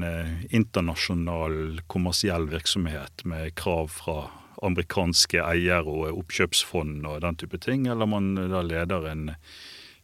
[0.55, 4.29] internasjonal kommersiell virksomhet med krav fra
[4.63, 9.25] amerikanske eiere og oppkjøpsfond og den type ting, eller man da leder en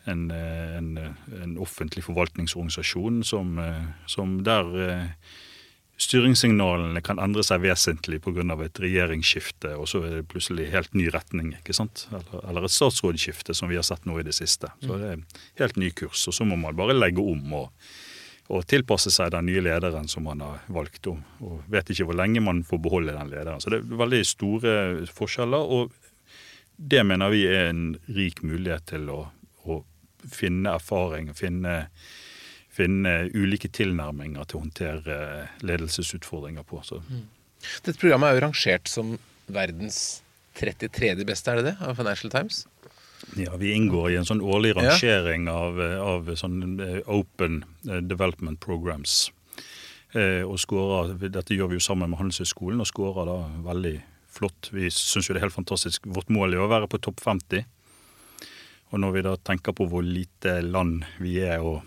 [0.04, 0.98] en, eh, en,
[1.42, 5.06] en offentlig forvaltningsorganisasjon som, eh, som der eh,
[6.00, 8.44] styringssignalene kan endre seg vesentlig pga.
[8.64, 11.54] et regjeringsskifte, og så er det plutselig helt ny retning.
[11.58, 12.08] ikke sant?
[12.10, 14.72] Eller, eller, et statsrådsskifte, som vi har sett nå i det siste.
[14.80, 15.20] Så det er
[15.60, 16.26] helt ny kurs.
[16.28, 17.68] Og så må man bare legge om og,
[18.48, 21.06] og tilpasse seg den nye lederen som man har valgt.
[21.06, 23.60] Og, og vet ikke hvor lenge man får beholde den lederen.
[23.60, 24.74] Så det er veldig store
[25.12, 25.58] forskjeller.
[25.58, 25.92] og
[26.76, 29.20] det mener vi er en rik mulighet til å,
[29.68, 29.82] å
[30.32, 31.86] finne erfaring, finne,
[32.72, 35.16] finne ulike tilnærminger til å håndtere
[35.60, 36.80] ledelsesutfordringer på.
[37.04, 37.24] Mm.
[37.84, 39.16] Dette programmet er jo rangert som
[39.52, 40.22] verdens
[40.58, 41.14] 33.
[41.28, 42.64] beste, er det det, av Financial Times?
[43.38, 45.54] Ja, Vi inngår i en sånn årlig rangering ja.
[45.54, 49.30] av, av sånn eh, Open eh, Development Programs.
[50.12, 53.94] Eh, og scorer, Dette gjør vi jo sammen med Handelshøyskolen og skårer da veldig
[54.32, 54.72] flott.
[54.74, 56.08] Vi syns jo det er helt fantastisk.
[56.10, 57.64] Vårt mål er å være på topp 50.
[58.92, 61.80] Og når vi da tenker på hvor lite land vi er, og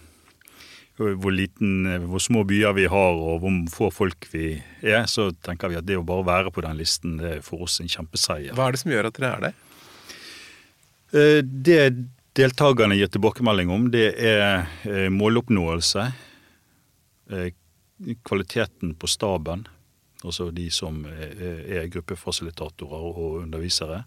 [0.98, 5.72] hvor, liten, hvor små byer vi har og hvor få folk vi er, så tenker
[5.72, 8.56] vi at det å bare være på den listen, det er for oss en kjempeseier.
[8.56, 9.54] Hva er det som gjør at dere er det?
[11.16, 11.80] Eh, det
[12.36, 16.10] deltakerne gir tilbakemelding om, det er eh, måloppnåelse.
[17.32, 17.52] Eh,
[18.28, 19.68] kvaliteten på staben,
[20.24, 24.04] altså de som er gruppefasilitatorer og undervisere.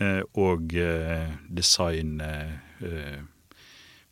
[0.00, 3.20] Eh, og eh, design eh,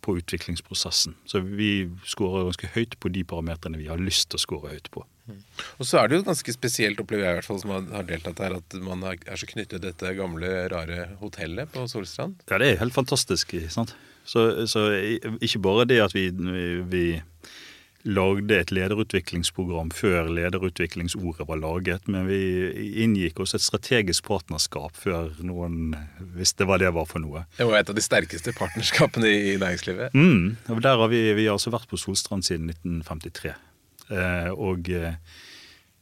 [0.09, 1.15] på utviklingsprosessen.
[1.29, 4.89] Så vi scorer ganske høyt på de parametrene vi har lyst til å score høyt
[4.95, 5.05] på.
[5.29, 5.43] Mm.
[5.77, 8.41] Og så er det jo ganske spesielt, opplever jeg i hvert fall, som har deltatt
[8.41, 12.41] her, at man er så knyttet til dette gamle, rare hotellet på Solstrand.
[12.49, 13.53] Ja, det er helt fantastisk.
[13.75, 13.93] sant?
[14.29, 14.89] Så, så
[15.45, 16.31] ikke bare det at vi,
[16.89, 17.05] vi
[18.09, 22.39] lagde et lederutviklingsprogram før lederutviklingsordet var laget, men vi
[23.05, 25.93] inngikk også et strategisk partnerskap før noen
[26.37, 27.45] visste hva det var for noe.
[27.59, 30.17] Det var et av de sterkeste partnerskapene i næringslivet.
[30.17, 33.53] Mm, og Der har vi, vi har altså vært på Solstrand siden 1953.
[34.09, 35.21] Eh, og eh,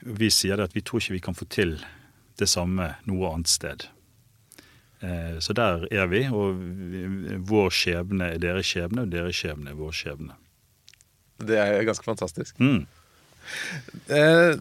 [0.06, 1.78] vi sier det at vi tror ikke vi kan få til
[2.38, 3.88] det samme noe annet sted.
[5.02, 6.62] Eh, så der er vi, og
[7.50, 10.36] vår skjebne er deres skjebne, og deres skjebne er vår skjebne.
[11.38, 12.56] Det er ganske fantastisk.
[12.62, 12.86] Mm.
[14.10, 14.54] Eh,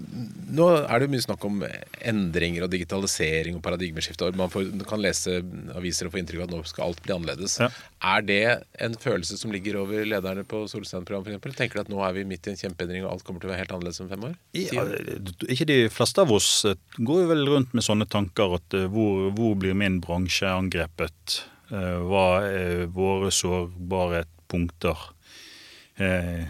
[0.56, 1.62] nå er det mye snakk om
[2.06, 4.32] endringer og digitalisering og paradigmeskifte.
[4.38, 5.40] Man får, kan lese
[5.78, 7.58] aviser og få inntrykk av at nå skal alt bli annerledes.
[7.62, 7.70] Ja.
[8.16, 8.42] Er det
[8.86, 11.58] en følelse som ligger over lederne på Solstrand-programmet f.eks.?
[11.60, 13.56] Tenker du at nå er vi midt i en kjempeendring og alt kommer til å
[13.56, 14.38] være helt annerledes om fem år?
[14.58, 14.86] Ja,
[15.50, 18.88] ikke de fleste av oss eh, går jo vel rundt med sånne tanker at eh,
[18.92, 21.42] hvor, hvor blir min bransje angrepet?
[21.66, 24.20] Hva er våre sårbare
[24.52, 25.15] punkter?
[26.02, 26.46] Eh,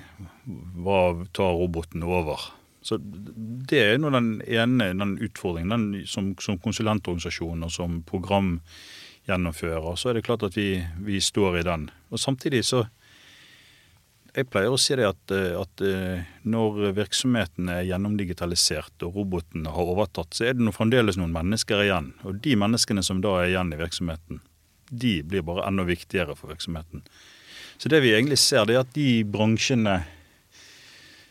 [0.45, 0.99] hva
[1.35, 2.39] tar roboten over?
[2.85, 5.73] Så Det er nå den ene den utfordringen.
[5.73, 11.59] Den, som, som konsulentorganisasjon og som programgjennomfører, så er det klart at vi, vi, står
[11.59, 11.89] i den.
[12.11, 12.85] Og Samtidig så
[14.35, 15.81] Jeg pleier å si det at, at
[16.43, 22.09] når virksomheten er gjennomdigitalisert og robotene har overtatt, så er det fremdeles noen mennesker igjen.
[22.27, 24.41] Og de menneskene som da er igjen i virksomheten,
[24.91, 27.05] de blir bare enda viktigere for virksomheten.
[27.77, 29.99] Så det vi egentlig ser, det er at de bransjene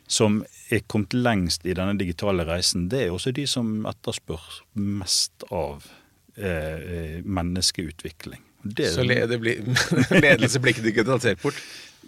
[0.07, 4.43] som er kommet lengst i denne digitale reisen, det er også de som etterspør
[4.77, 5.87] mest av
[6.37, 8.43] eh, eh menneskeutvikling.
[8.65, 9.61] Det, så blir,
[10.25, 11.59] ledelse blir ikke digitalisert bort?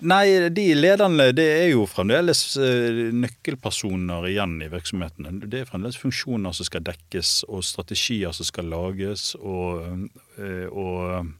[0.05, 5.47] Nei, de lederne det er jo fremdeles eh, nøkkelpersoner igjen i virksomhetene.
[5.49, 11.33] Det er fremdeles funksjoner som skal dekkes, og strategier som skal lages, og, eh, og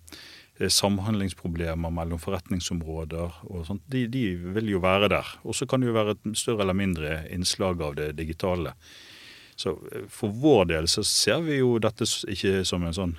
[0.59, 4.25] samhandlingsproblemer mellom forretningsområder og sånt, de, de
[4.57, 5.33] vil jo være der.
[5.45, 8.73] Og så kan det jo være et større eller mindre innslag av det digitale.
[9.57, 13.17] Så eh, for vår del så ser vi jo dette ikke som en sånn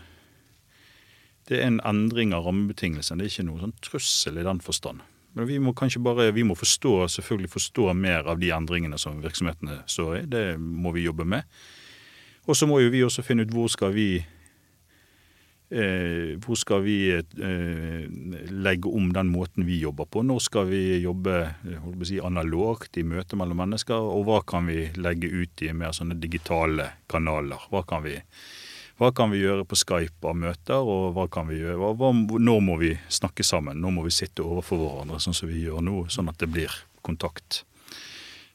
[1.47, 3.21] Det er en endring av rammebetingelsene.
[3.21, 5.05] Det er ikke noen sånn trussel i den forstand.
[5.37, 9.21] Men vi må kanskje bare vi må forstå, selvfølgelig forstå mer av de endringene som
[9.23, 10.23] virksomhetene står i.
[10.27, 11.47] Det må vi jobbe med.
[12.49, 14.36] Og så må jo vi også finne ut hvor skal vi Eh,
[15.67, 18.03] hvor skal vi eh,
[18.51, 20.21] legge om den måten vi jobber på?
[20.23, 23.99] Når skal vi jobbe eh, si, analogt i møte mellom mennesker?
[23.99, 27.67] Og hva kan vi legge ut i mer sånne digitale kanaler?
[27.67, 28.15] Hva kan vi,
[29.01, 32.63] hva kan vi gjøre på Skype av møter, og hva kan vi gjøre, hva, når
[32.63, 33.81] må vi snakke sammen?
[33.83, 36.79] Når må vi sitte overfor hverandre, sånn som vi gjør nå, sånn at det blir
[37.03, 37.65] kontakt?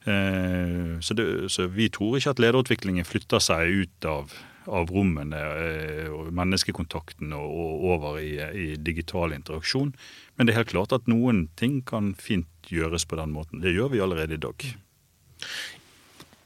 [0.09, 4.33] Eh, så, det, så, vi tror ikke at lederutviklingen flytter seg ut av,
[4.67, 9.93] av rommene eh, og menneskekontakten og, og over i, i, digital interaksjon.
[10.35, 13.63] Men det er helt klart at noen ting kan fint gjøres på den måten.
[13.63, 14.67] Det gjør vi allerede i dag.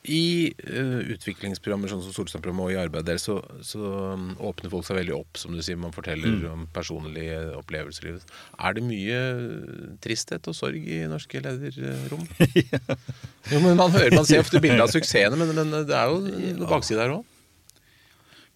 [0.08, 3.82] I uh, utviklingsprogrammer sånn som Solstad-programmet og i arbeidet deres, så, så
[4.16, 5.80] um, åpner folk seg veldig opp, som du sier.
[5.80, 6.46] Man forteller mm.
[6.54, 8.22] om personlige opplevelser.
[8.56, 9.20] Er det mye
[10.04, 12.24] tristhet og sorg i norske lederrom?
[12.56, 12.80] ja.
[13.52, 16.54] jo, men Man hører, man ser ofte bilder av suksessene, men, men, det er jo
[16.54, 17.34] en bakside her òg.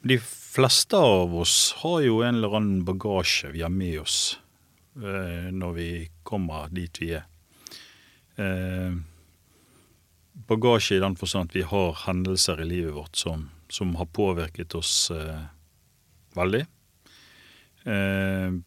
[0.02, 4.40] De fleste av oss har jo en eller annen bagasje vi har med oss
[4.98, 5.90] eh, når vi
[6.26, 7.28] kommer dit vi er.
[8.42, 8.96] Eh,
[10.50, 14.74] bagasje i den forstand at vi har hendelser i livet vårt som, som har påvirket
[14.76, 15.44] oss eh,
[16.34, 16.64] veldig.
[17.86, 18.58] Eh,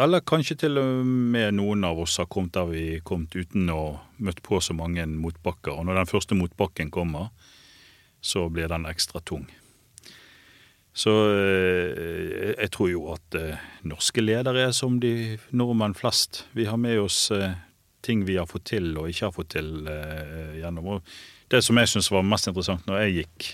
[0.00, 3.72] eller kanskje til og med noen av oss har kommet der vi har kommet uten
[3.72, 5.72] å møtt på så mange motbakker.
[5.72, 7.32] Og når den første motbakken kommer,
[8.20, 9.48] så blir den ekstra tung.
[10.92, 16.44] Så eh, jeg tror jo at eh, norske ledere er som de nordmenn flest.
[16.56, 17.54] Vi har med oss eh,
[18.02, 19.68] ting vi har fått til og ikke har fått til
[20.56, 20.96] gjennom.
[20.96, 23.50] Og det som jeg syns var mest interessant når jeg gikk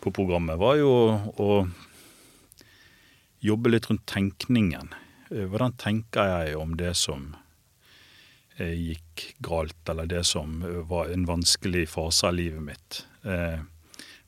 [0.00, 0.92] på programmet, var jo
[1.36, 1.50] å
[3.44, 4.88] jobbe litt rundt tenkningen.
[5.28, 7.34] Hvordan tenker jeg om det som
[8.56, 10.56] gikk galt, eller det som
[10.88, 13.02] var en vanskelig fase av livet mitt?
[13.22, 13.60] Eh,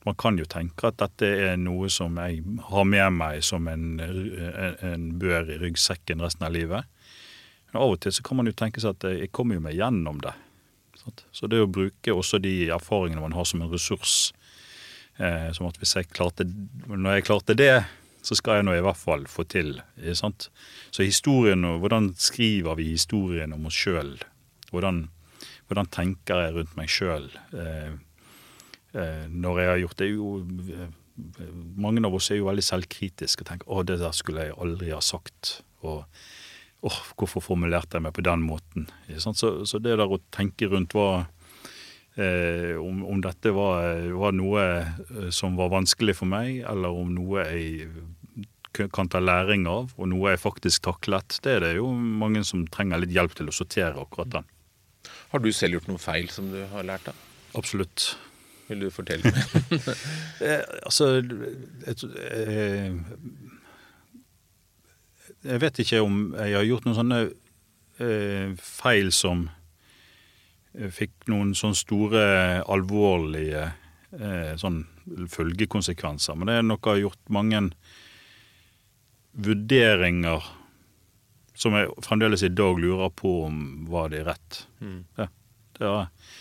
[0.05, 3.99] man kan jo tenke at dette er noe som jeg har med meg som en,
[4.03, 6.89] en, en bør i ryggsekken resten av livet.
[7.71, 9.79] Men av og til så kan man jo tenke seg at jeg kommer jo meg
[9.79, 10.35] gjennom det.
[11.33, 14.31] Så det å bruke også de erfaringene man har som en ressurs
[15.17, 17.73] eh, Som at hvis jeg klarte Når jeg klarte det,
[18.23, 19.73] så skal jeg nå i hvert fall få til.
[20.15, 20.47] Sant?
[20.95, 24.13] Så historien, hvordan skriver vi historien om oss sjøl?
[24.71, 25.01] Hvordan,
[25.67, 27.97] hvordan, tenker jeg rundt meg sjøl eh,
[28.93, 30.07] når jeg har gjort det?
[30.13, 30.31] Jo,
[30.69, 30.89] eh,
[31.75, 34.91] mange av oss er jo veldig selvkritiske og tenker 'Å, det der skulle jeg aldri
[34.93, 35.61] ha sagt'.
[35.83, 36.05] Og
[36.83, 38.89] 'Å, hvorfor formulerte jeg meg på den måten?
[39.17, 39.33] Så,
[39.65, 41.27] så, det der å tenke rundt hva
[42.17, 47.13] eh, om, om, dette var, var, noe eh, som var vanskelig for meg, eller om
[47.13, 47.87] noe jeg
[48.73, 52.65] kan ta læring av, og noe jeg faktisk taklet, det er det jo mange som
[52.67, 54.49] trenger litt hjelp til å sortere akkurat den.
[55.29, 57.17] Har du selv gjort noen feil som du har lært av?
[57.55, 58.15] Absolutt.
[58.69, 59.89] Vil du fortelle meg?
[60.45, 61.09] eh, altså,
[61.89, 62.93] et, eh,
[65.43, 67.19] jeg vet ikke om jeg har gjort noen sånne
[68.03, 69.45] eh, feil som
[70.77, 72.23] eh, fikk noen sånne store,
[72.71, 73.67] alvorlige
[74.15, 74.83] eh, sånn
[75.33, 76.37] følgekonsekvenser.
[76.39, 77.65] Men det er nok har gjort mange
[79.33, 80.51] vurderinger
[81.57, 83.59] som jeg fremdeles i dag lurer på om
[83.89, 84.63] var de rett.
[84.81, 85.03] Mm.
[85.19, 85.27] Ja,
[85.77, 86.31] det har jeg.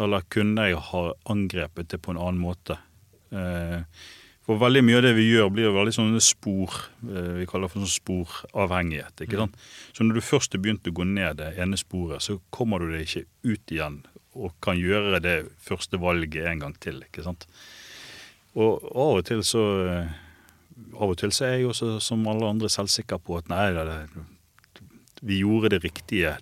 [0.00, 2.78] Eller kunne jeg ha angrepet det på en annen måte?
[3.32, 3.82] Eh,
[4.42, 6.72] for veldig mye av det vi gjør, blir veldig sånne spor
[7.06, 9.24] eh, Vi kaller det for sånn sporavhengighet.
[9.26, 9.54] ikke sant?
[9.54, 9.68] Mm.
[9.98, 12.90] Så når du først har begynt å gå ned det ene sporet, så kommer du
[12.90, 17.02] deg ikke ut igjen og kan gjøre det første valget en gang til.
[17.04, 17.46] ikke sant?
[18.56, 20.14] Og av og til så eh,
[20.96, 23.98] av og til så er jeg også, som alle andre, selvsikker på at nei, det,
[25.22, 26.36] vi gjorde det riktige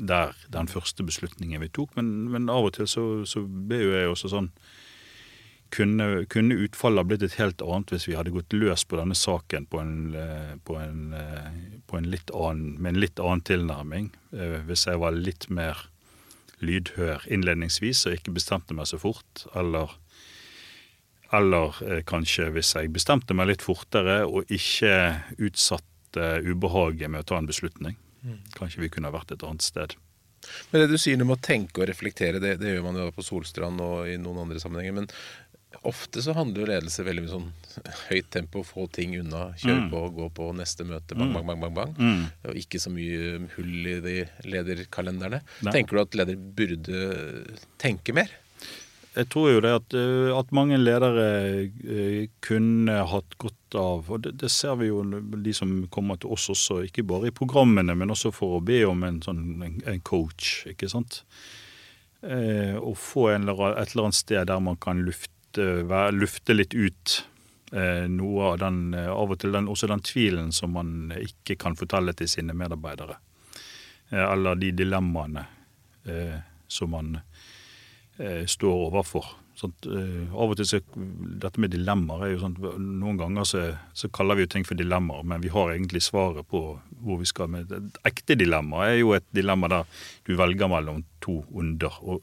[0.00, 1.92] der, den første beslutningen vi tok.
[1.98, 4.50] Men, men av og til så, så ble jo jeg også sånn
[5.70, 9.68] kunne, kunne utfallet blitt et helt annet hvis vi hadde gått løs på denne saken
[9.70, 14.10] på en, eh, på en, eh, på en litt annen, med en litt annen tilnærming.
[14.32, 15.86] Eh, hvis jeg var litt mer
[16.60, 19.46] lydhør innledningsvis og ikke bestemte meg så fort.
[19.56, 19.94] Eller,
[21.32, 27.38] eller kanskje hvis jeg bestemte meg litt fortere og ikke utsatte ubehaget med å ta
[27.38, 27.96] en beslutning.
[28.56, 29.96] Kanskje vi kunne ha vært et annet sted.
[30.70, 33.24] Men det du sier om å tenke og reflektere, det, det gjør man jo på
[33.24, 34.96] Solstrand og i noen andre sammenhenger.
[35.02, 35.10] Men
[35.86, 39.90] Ofte så handler jo ledelse veldig mye sånn høyt tempo, få ting unna, kjøre mm.
[39.92, 41.36] på, gå på neste møte, bang, mm.
[41.36, 41.60] bang, bang.
[41.62, 41.92] bang, bang.
[41.96, 42.24] Mm.
[42.50, 44.16] Og ikke så mye hull i de
[44.50, 45.40] lederkalenderne.
[45.62, 45.74] Nei.
[45.76, 47.04] Tenker du at leder burde
[47.80, 48.34] tenke mer?
[49.16, 51.24] Jeg tror jo det at, eh, at mange ledere
[51.66, 56.32] eh, kunne hatt godt av Og det, det, ser vi jo de som kommer til
[56.34, 60.00] oss også, ikke bare i programmene, men også for å be om en, sånn, en,
[60.02, 61.20] coach, ikke sant.
[62.22, 66.74] Eh, å få en, et eller annet sted der man kan lufte lufte, lufte litt
[66.74, 67.26] ut
[67.72, 71.56] eh, noe av den, eh, av og til den, også den tvilen som man ikke
[71.56, 73.16] kan fortelle til sine medarbeidere.
[74.10, 75.46] Eh, eller de dilemmaene
[76.66, 77.18] som man
[78.46, 79.26] står overfor.
[79.60, 79.72] Sånn,
[80.32, 80.78] av og til så,
[81.42, 82.54] Dette med dilemmaer er jo sånn
[83.00, 83.64] Noen ganger så,
[83.96, 86.62] så, kaller vi jo ting for dilemmaer, men vi har egentlig svaret på
[87.00, 91.02] hvor vi skal med Et ekte dilemma er jo et dilemma der du velger mellom
[91.24, 91.96] to onder.
[92.00, 92.22] Og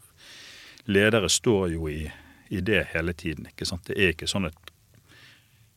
[0.89, 2.07] ledere står jo i,
[2.49, 3.49] i, det hele tiden.
[3.51, 3.85] ikke sant?
[3.89, 4.73] Det er ikke sånn et,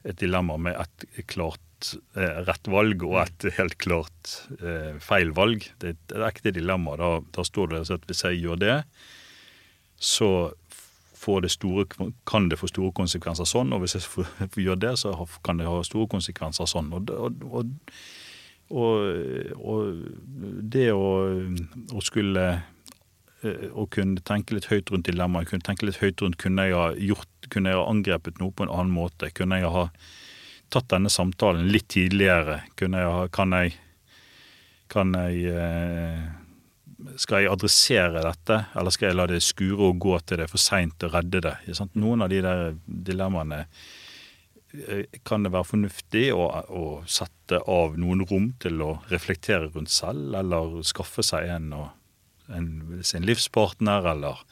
[0.06, 5.66] et dilemma med et klart eh, rett valg og et helt klart eh, feil valg.
[5.82, 6.96] Det er et ekte dilemma.
[7.00, 8.76] Da, da står det at hvis jeg gjør det,
[10.00, 10.32] så
[11.40, 11.84] det store,
[12.26, 15.12] kan det få store konsekvenser sånn, og hvis jeg gjør det, så
[15.44, 16.88] kan det ha store konsekvenser sånn.
[16.96, 17.84] Og, og,
[18.70, 20.00] og, og
[20.72, 21.10] det å,
[21.92, 22.46] å skulle
[23.44, 26.78] eh, å kunne tenke litt høyt rundt dilemmaet, kunne tenke litt høyt rundt kunne jeg
[26.78, 29.86] ha gjort, kunne jeg ha angrepet noe på en annen måte, kunne jeg ha
[30.72, 33.76] tatt denne samtalen litt tidligere, kunne jeg ha, kan jeg,
[34.90, 36.28] kan jeg eh,
[37.20, 40.62] skal jeg adressere dette, eller skal jeg la det skure og gå til det for
[40.62, 41.56] seint å redde det?
[41.98, 48.24] Noen av de der dilemmaene eh, kan det være fornuftig å, å, sette av noen
[48.30, 51.72] rom til å reflektere rundt selv, eller skaffe seg en,
[52.52, 52.70] en
[53.06, 54.44] sin livspartner, eller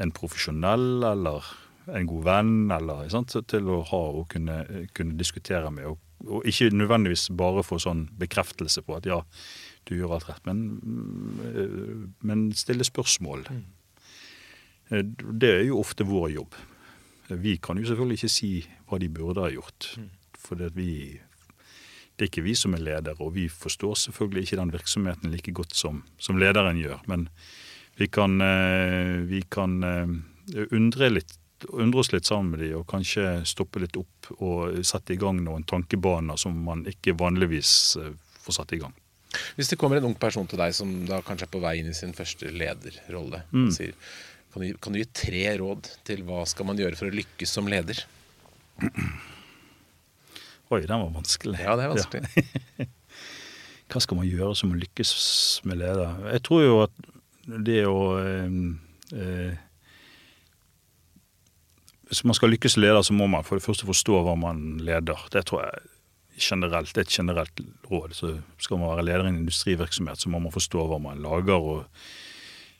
[0.00, 1.46] en profesjonell, eller
[1.90, 4.62] en god venn, eller sant, til å ha og kunne,
[4.96, 5.88] kunne diskutere med.
[5.90, 5.98] Og,
[6.28, 9.22] og, ikke nødvendigvis bare få sånn bekreftelse på at ja,
[9.88, 10.58] du gjør alt rett, men,
[12.26, 13.46] men stille spørsmål.
[13.50, 13.64] Mm.
[15.40, 16.54] Det er jo ofte vår jobb.
[17.40, 18.52] Vi kan jo selvfølgelig ikke si
[18.90, 19.92] hva de burde ha gjort.
[19.98, 20.08] Mm.
[20.40, 20.92] For det, vi,
[22.16, 25.54] det er ikke vi som er ledere, og vi forstår selvfølgelig ikke den virksomheten like
[25.54, 27.04] godt som, som lederen gjør.
[27.10, 27.28] Men
[28.00, 31.36] vi kan, eh, vi kan eh, undre, litt,
[31.68, 35.42] undre oss litt sammen med de, og kanskje stoppe litt opp og sette i gang
[35.44, 38.96] noen tankebaner som man ikke vanligvis eh, får satt i gang.
[39.56, 41.90] Hvis det kommer en ung person til deg som da kanskje er på vei inn
[41.92, 43.66] i sin første lederrolle, mm.
[43.68, 43.94] og sier
[44.50, 47.52] kan du, kan du, gi tre råd til hva skal man gjøre for å lykkes
[47.54, 48.00] som leder?
[50.70, 51.60] Oi, den var vanskelig.
[51.62, 52.46] Ja, det er vanskelig.
[52.78, 52.88] Ja.
[53.90, 55.12] hva skal man gjøre som å lykkes
[55.66, 56.18] med leder?
[56.34, 57.10] Jeg tror jo at
[57.50, 58.58] det å eh,
[59.18, 59.54] eh,
[62.10, 64.80] Hvis man skal lykkes som leder, så må man for det første forstå hva man
[64.82, 65.26] leder.
[65.30, 65.90] Det tror jeg
[66.42, 68.16] generelt, det er et generelt råd.
[68.16, 71.54] Så skal man være leder i en industrivirksomhet, så må man forstå hva man lager.
[71.60, 71.86] og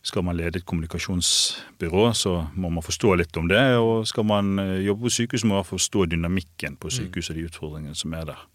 [0.03, 3.61] skal man lede et kommunikasjonsbyrå, så må man forstå litt om det.
[3.77, 7.45] Og skal man eh, jobbe på sykehus, må man forstå dynamikken på sykehuset og de
[7.51, 8.47] utfordringene som er der.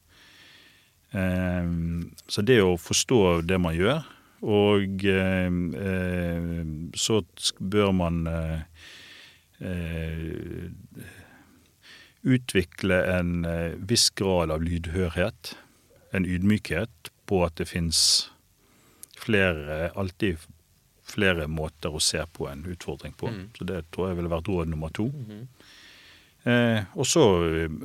[1.16, 4.02] Ehm, så det å forstå det man gjør,
[4.42, 5.54] og eh,
[5.86, 6.66] eh,
[6.98, 7.22] så
[7.60, 8.26] bør man
[12.26, 15.54] utvikle en eh, viss grad av lydhørhet,
[16.16, 18.00] en ydmykhet på at det fins
[19.18, 20.42] flere, alltid
[21.06, 23.30] flere måter å se på en utfordring på.
[23.30, 23.48] Mm.
[23.58, 25.10] Så det tror jeg ville vært råd nummer to.
[25.14, 25.48] Mm
[26.46, 27.24] eh, og så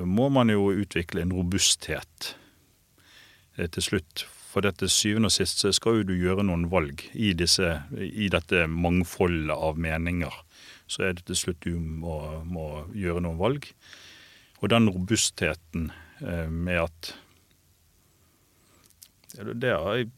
[0.05, 2.35] må man jo utvikle en robusthet
[3.57, 4.27] eh, til slutt.
[4.51, 8.29] For dette syvende og sist så skal jo du gjøre noen valg i, disse, i
[8.33, 10.35] dette mangfoldet av meninger.
[10.91, 12.67] Så er det til slutt du må, må
[12.99, 13.69] gjøre noen valg.
[14.61, 15.91] Og den robustheten
[16.21, 17.15] eh, med at
[19.31, 20.11] Det har jeg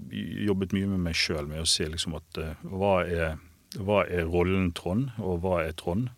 [0.49, 3.37] jobbet mye med meg sjøl, med å si liksom at eh, hva er,
[3.79, 6.09] hva er rollen Trond, og hva er Trond?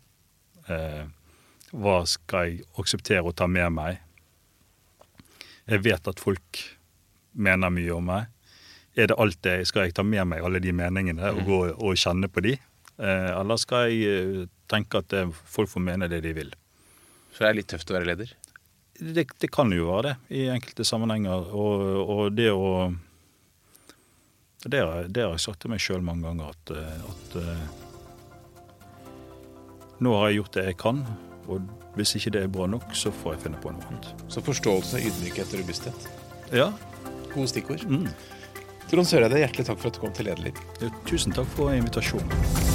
[0.71, 1.03] Eh,
[1.75, 3.99] hva skal jeg akseptere å ta med meg?
[5.67, 6.61] Jeg vet at folk
[7.33, 8.31] mener mye om meg.
[8.95, 11.47] Er det alt det, Skal jeg ta med meg alle de meningene og mm.
[11.49, 12.57] gå og kjenne på de?
[12.95, 15.11] eller skal jeg tenke at
[15.51, 16.53] folk får mene det de vil?
[17.35, 18.29] Så det er litt tøft å være leder?
[18.95, 21.49] Det, det kan jo være det i enkelte sammenhenger.
[21.51, 22.93] Og, og det å
[24.65, 26.71] det har, det har, jeg sagt til meg sjøl mange ganger, at,
[27.05, 27.65] at uh,
[30.01, 31.03] nå har jeg gjort det jeg kan.
[31.45, 31.67] Og
[31.99, 34.09] hvis ikke det er bra nok, så får jeg finne på noe annet.
[34.31, 36.09] Så forståelse, ydmykhet og robusthet.
[36.55, 36.71] Ja.
[37.35, 37.85] Gode stikkord.
[37.85, 38.09] Mm.
[38.89, 40.65] Trond Søreide, hjertelig takk for at du kom til Lederliv.
[40.81, 42.74] Ja, tusen takk for invitasjonen.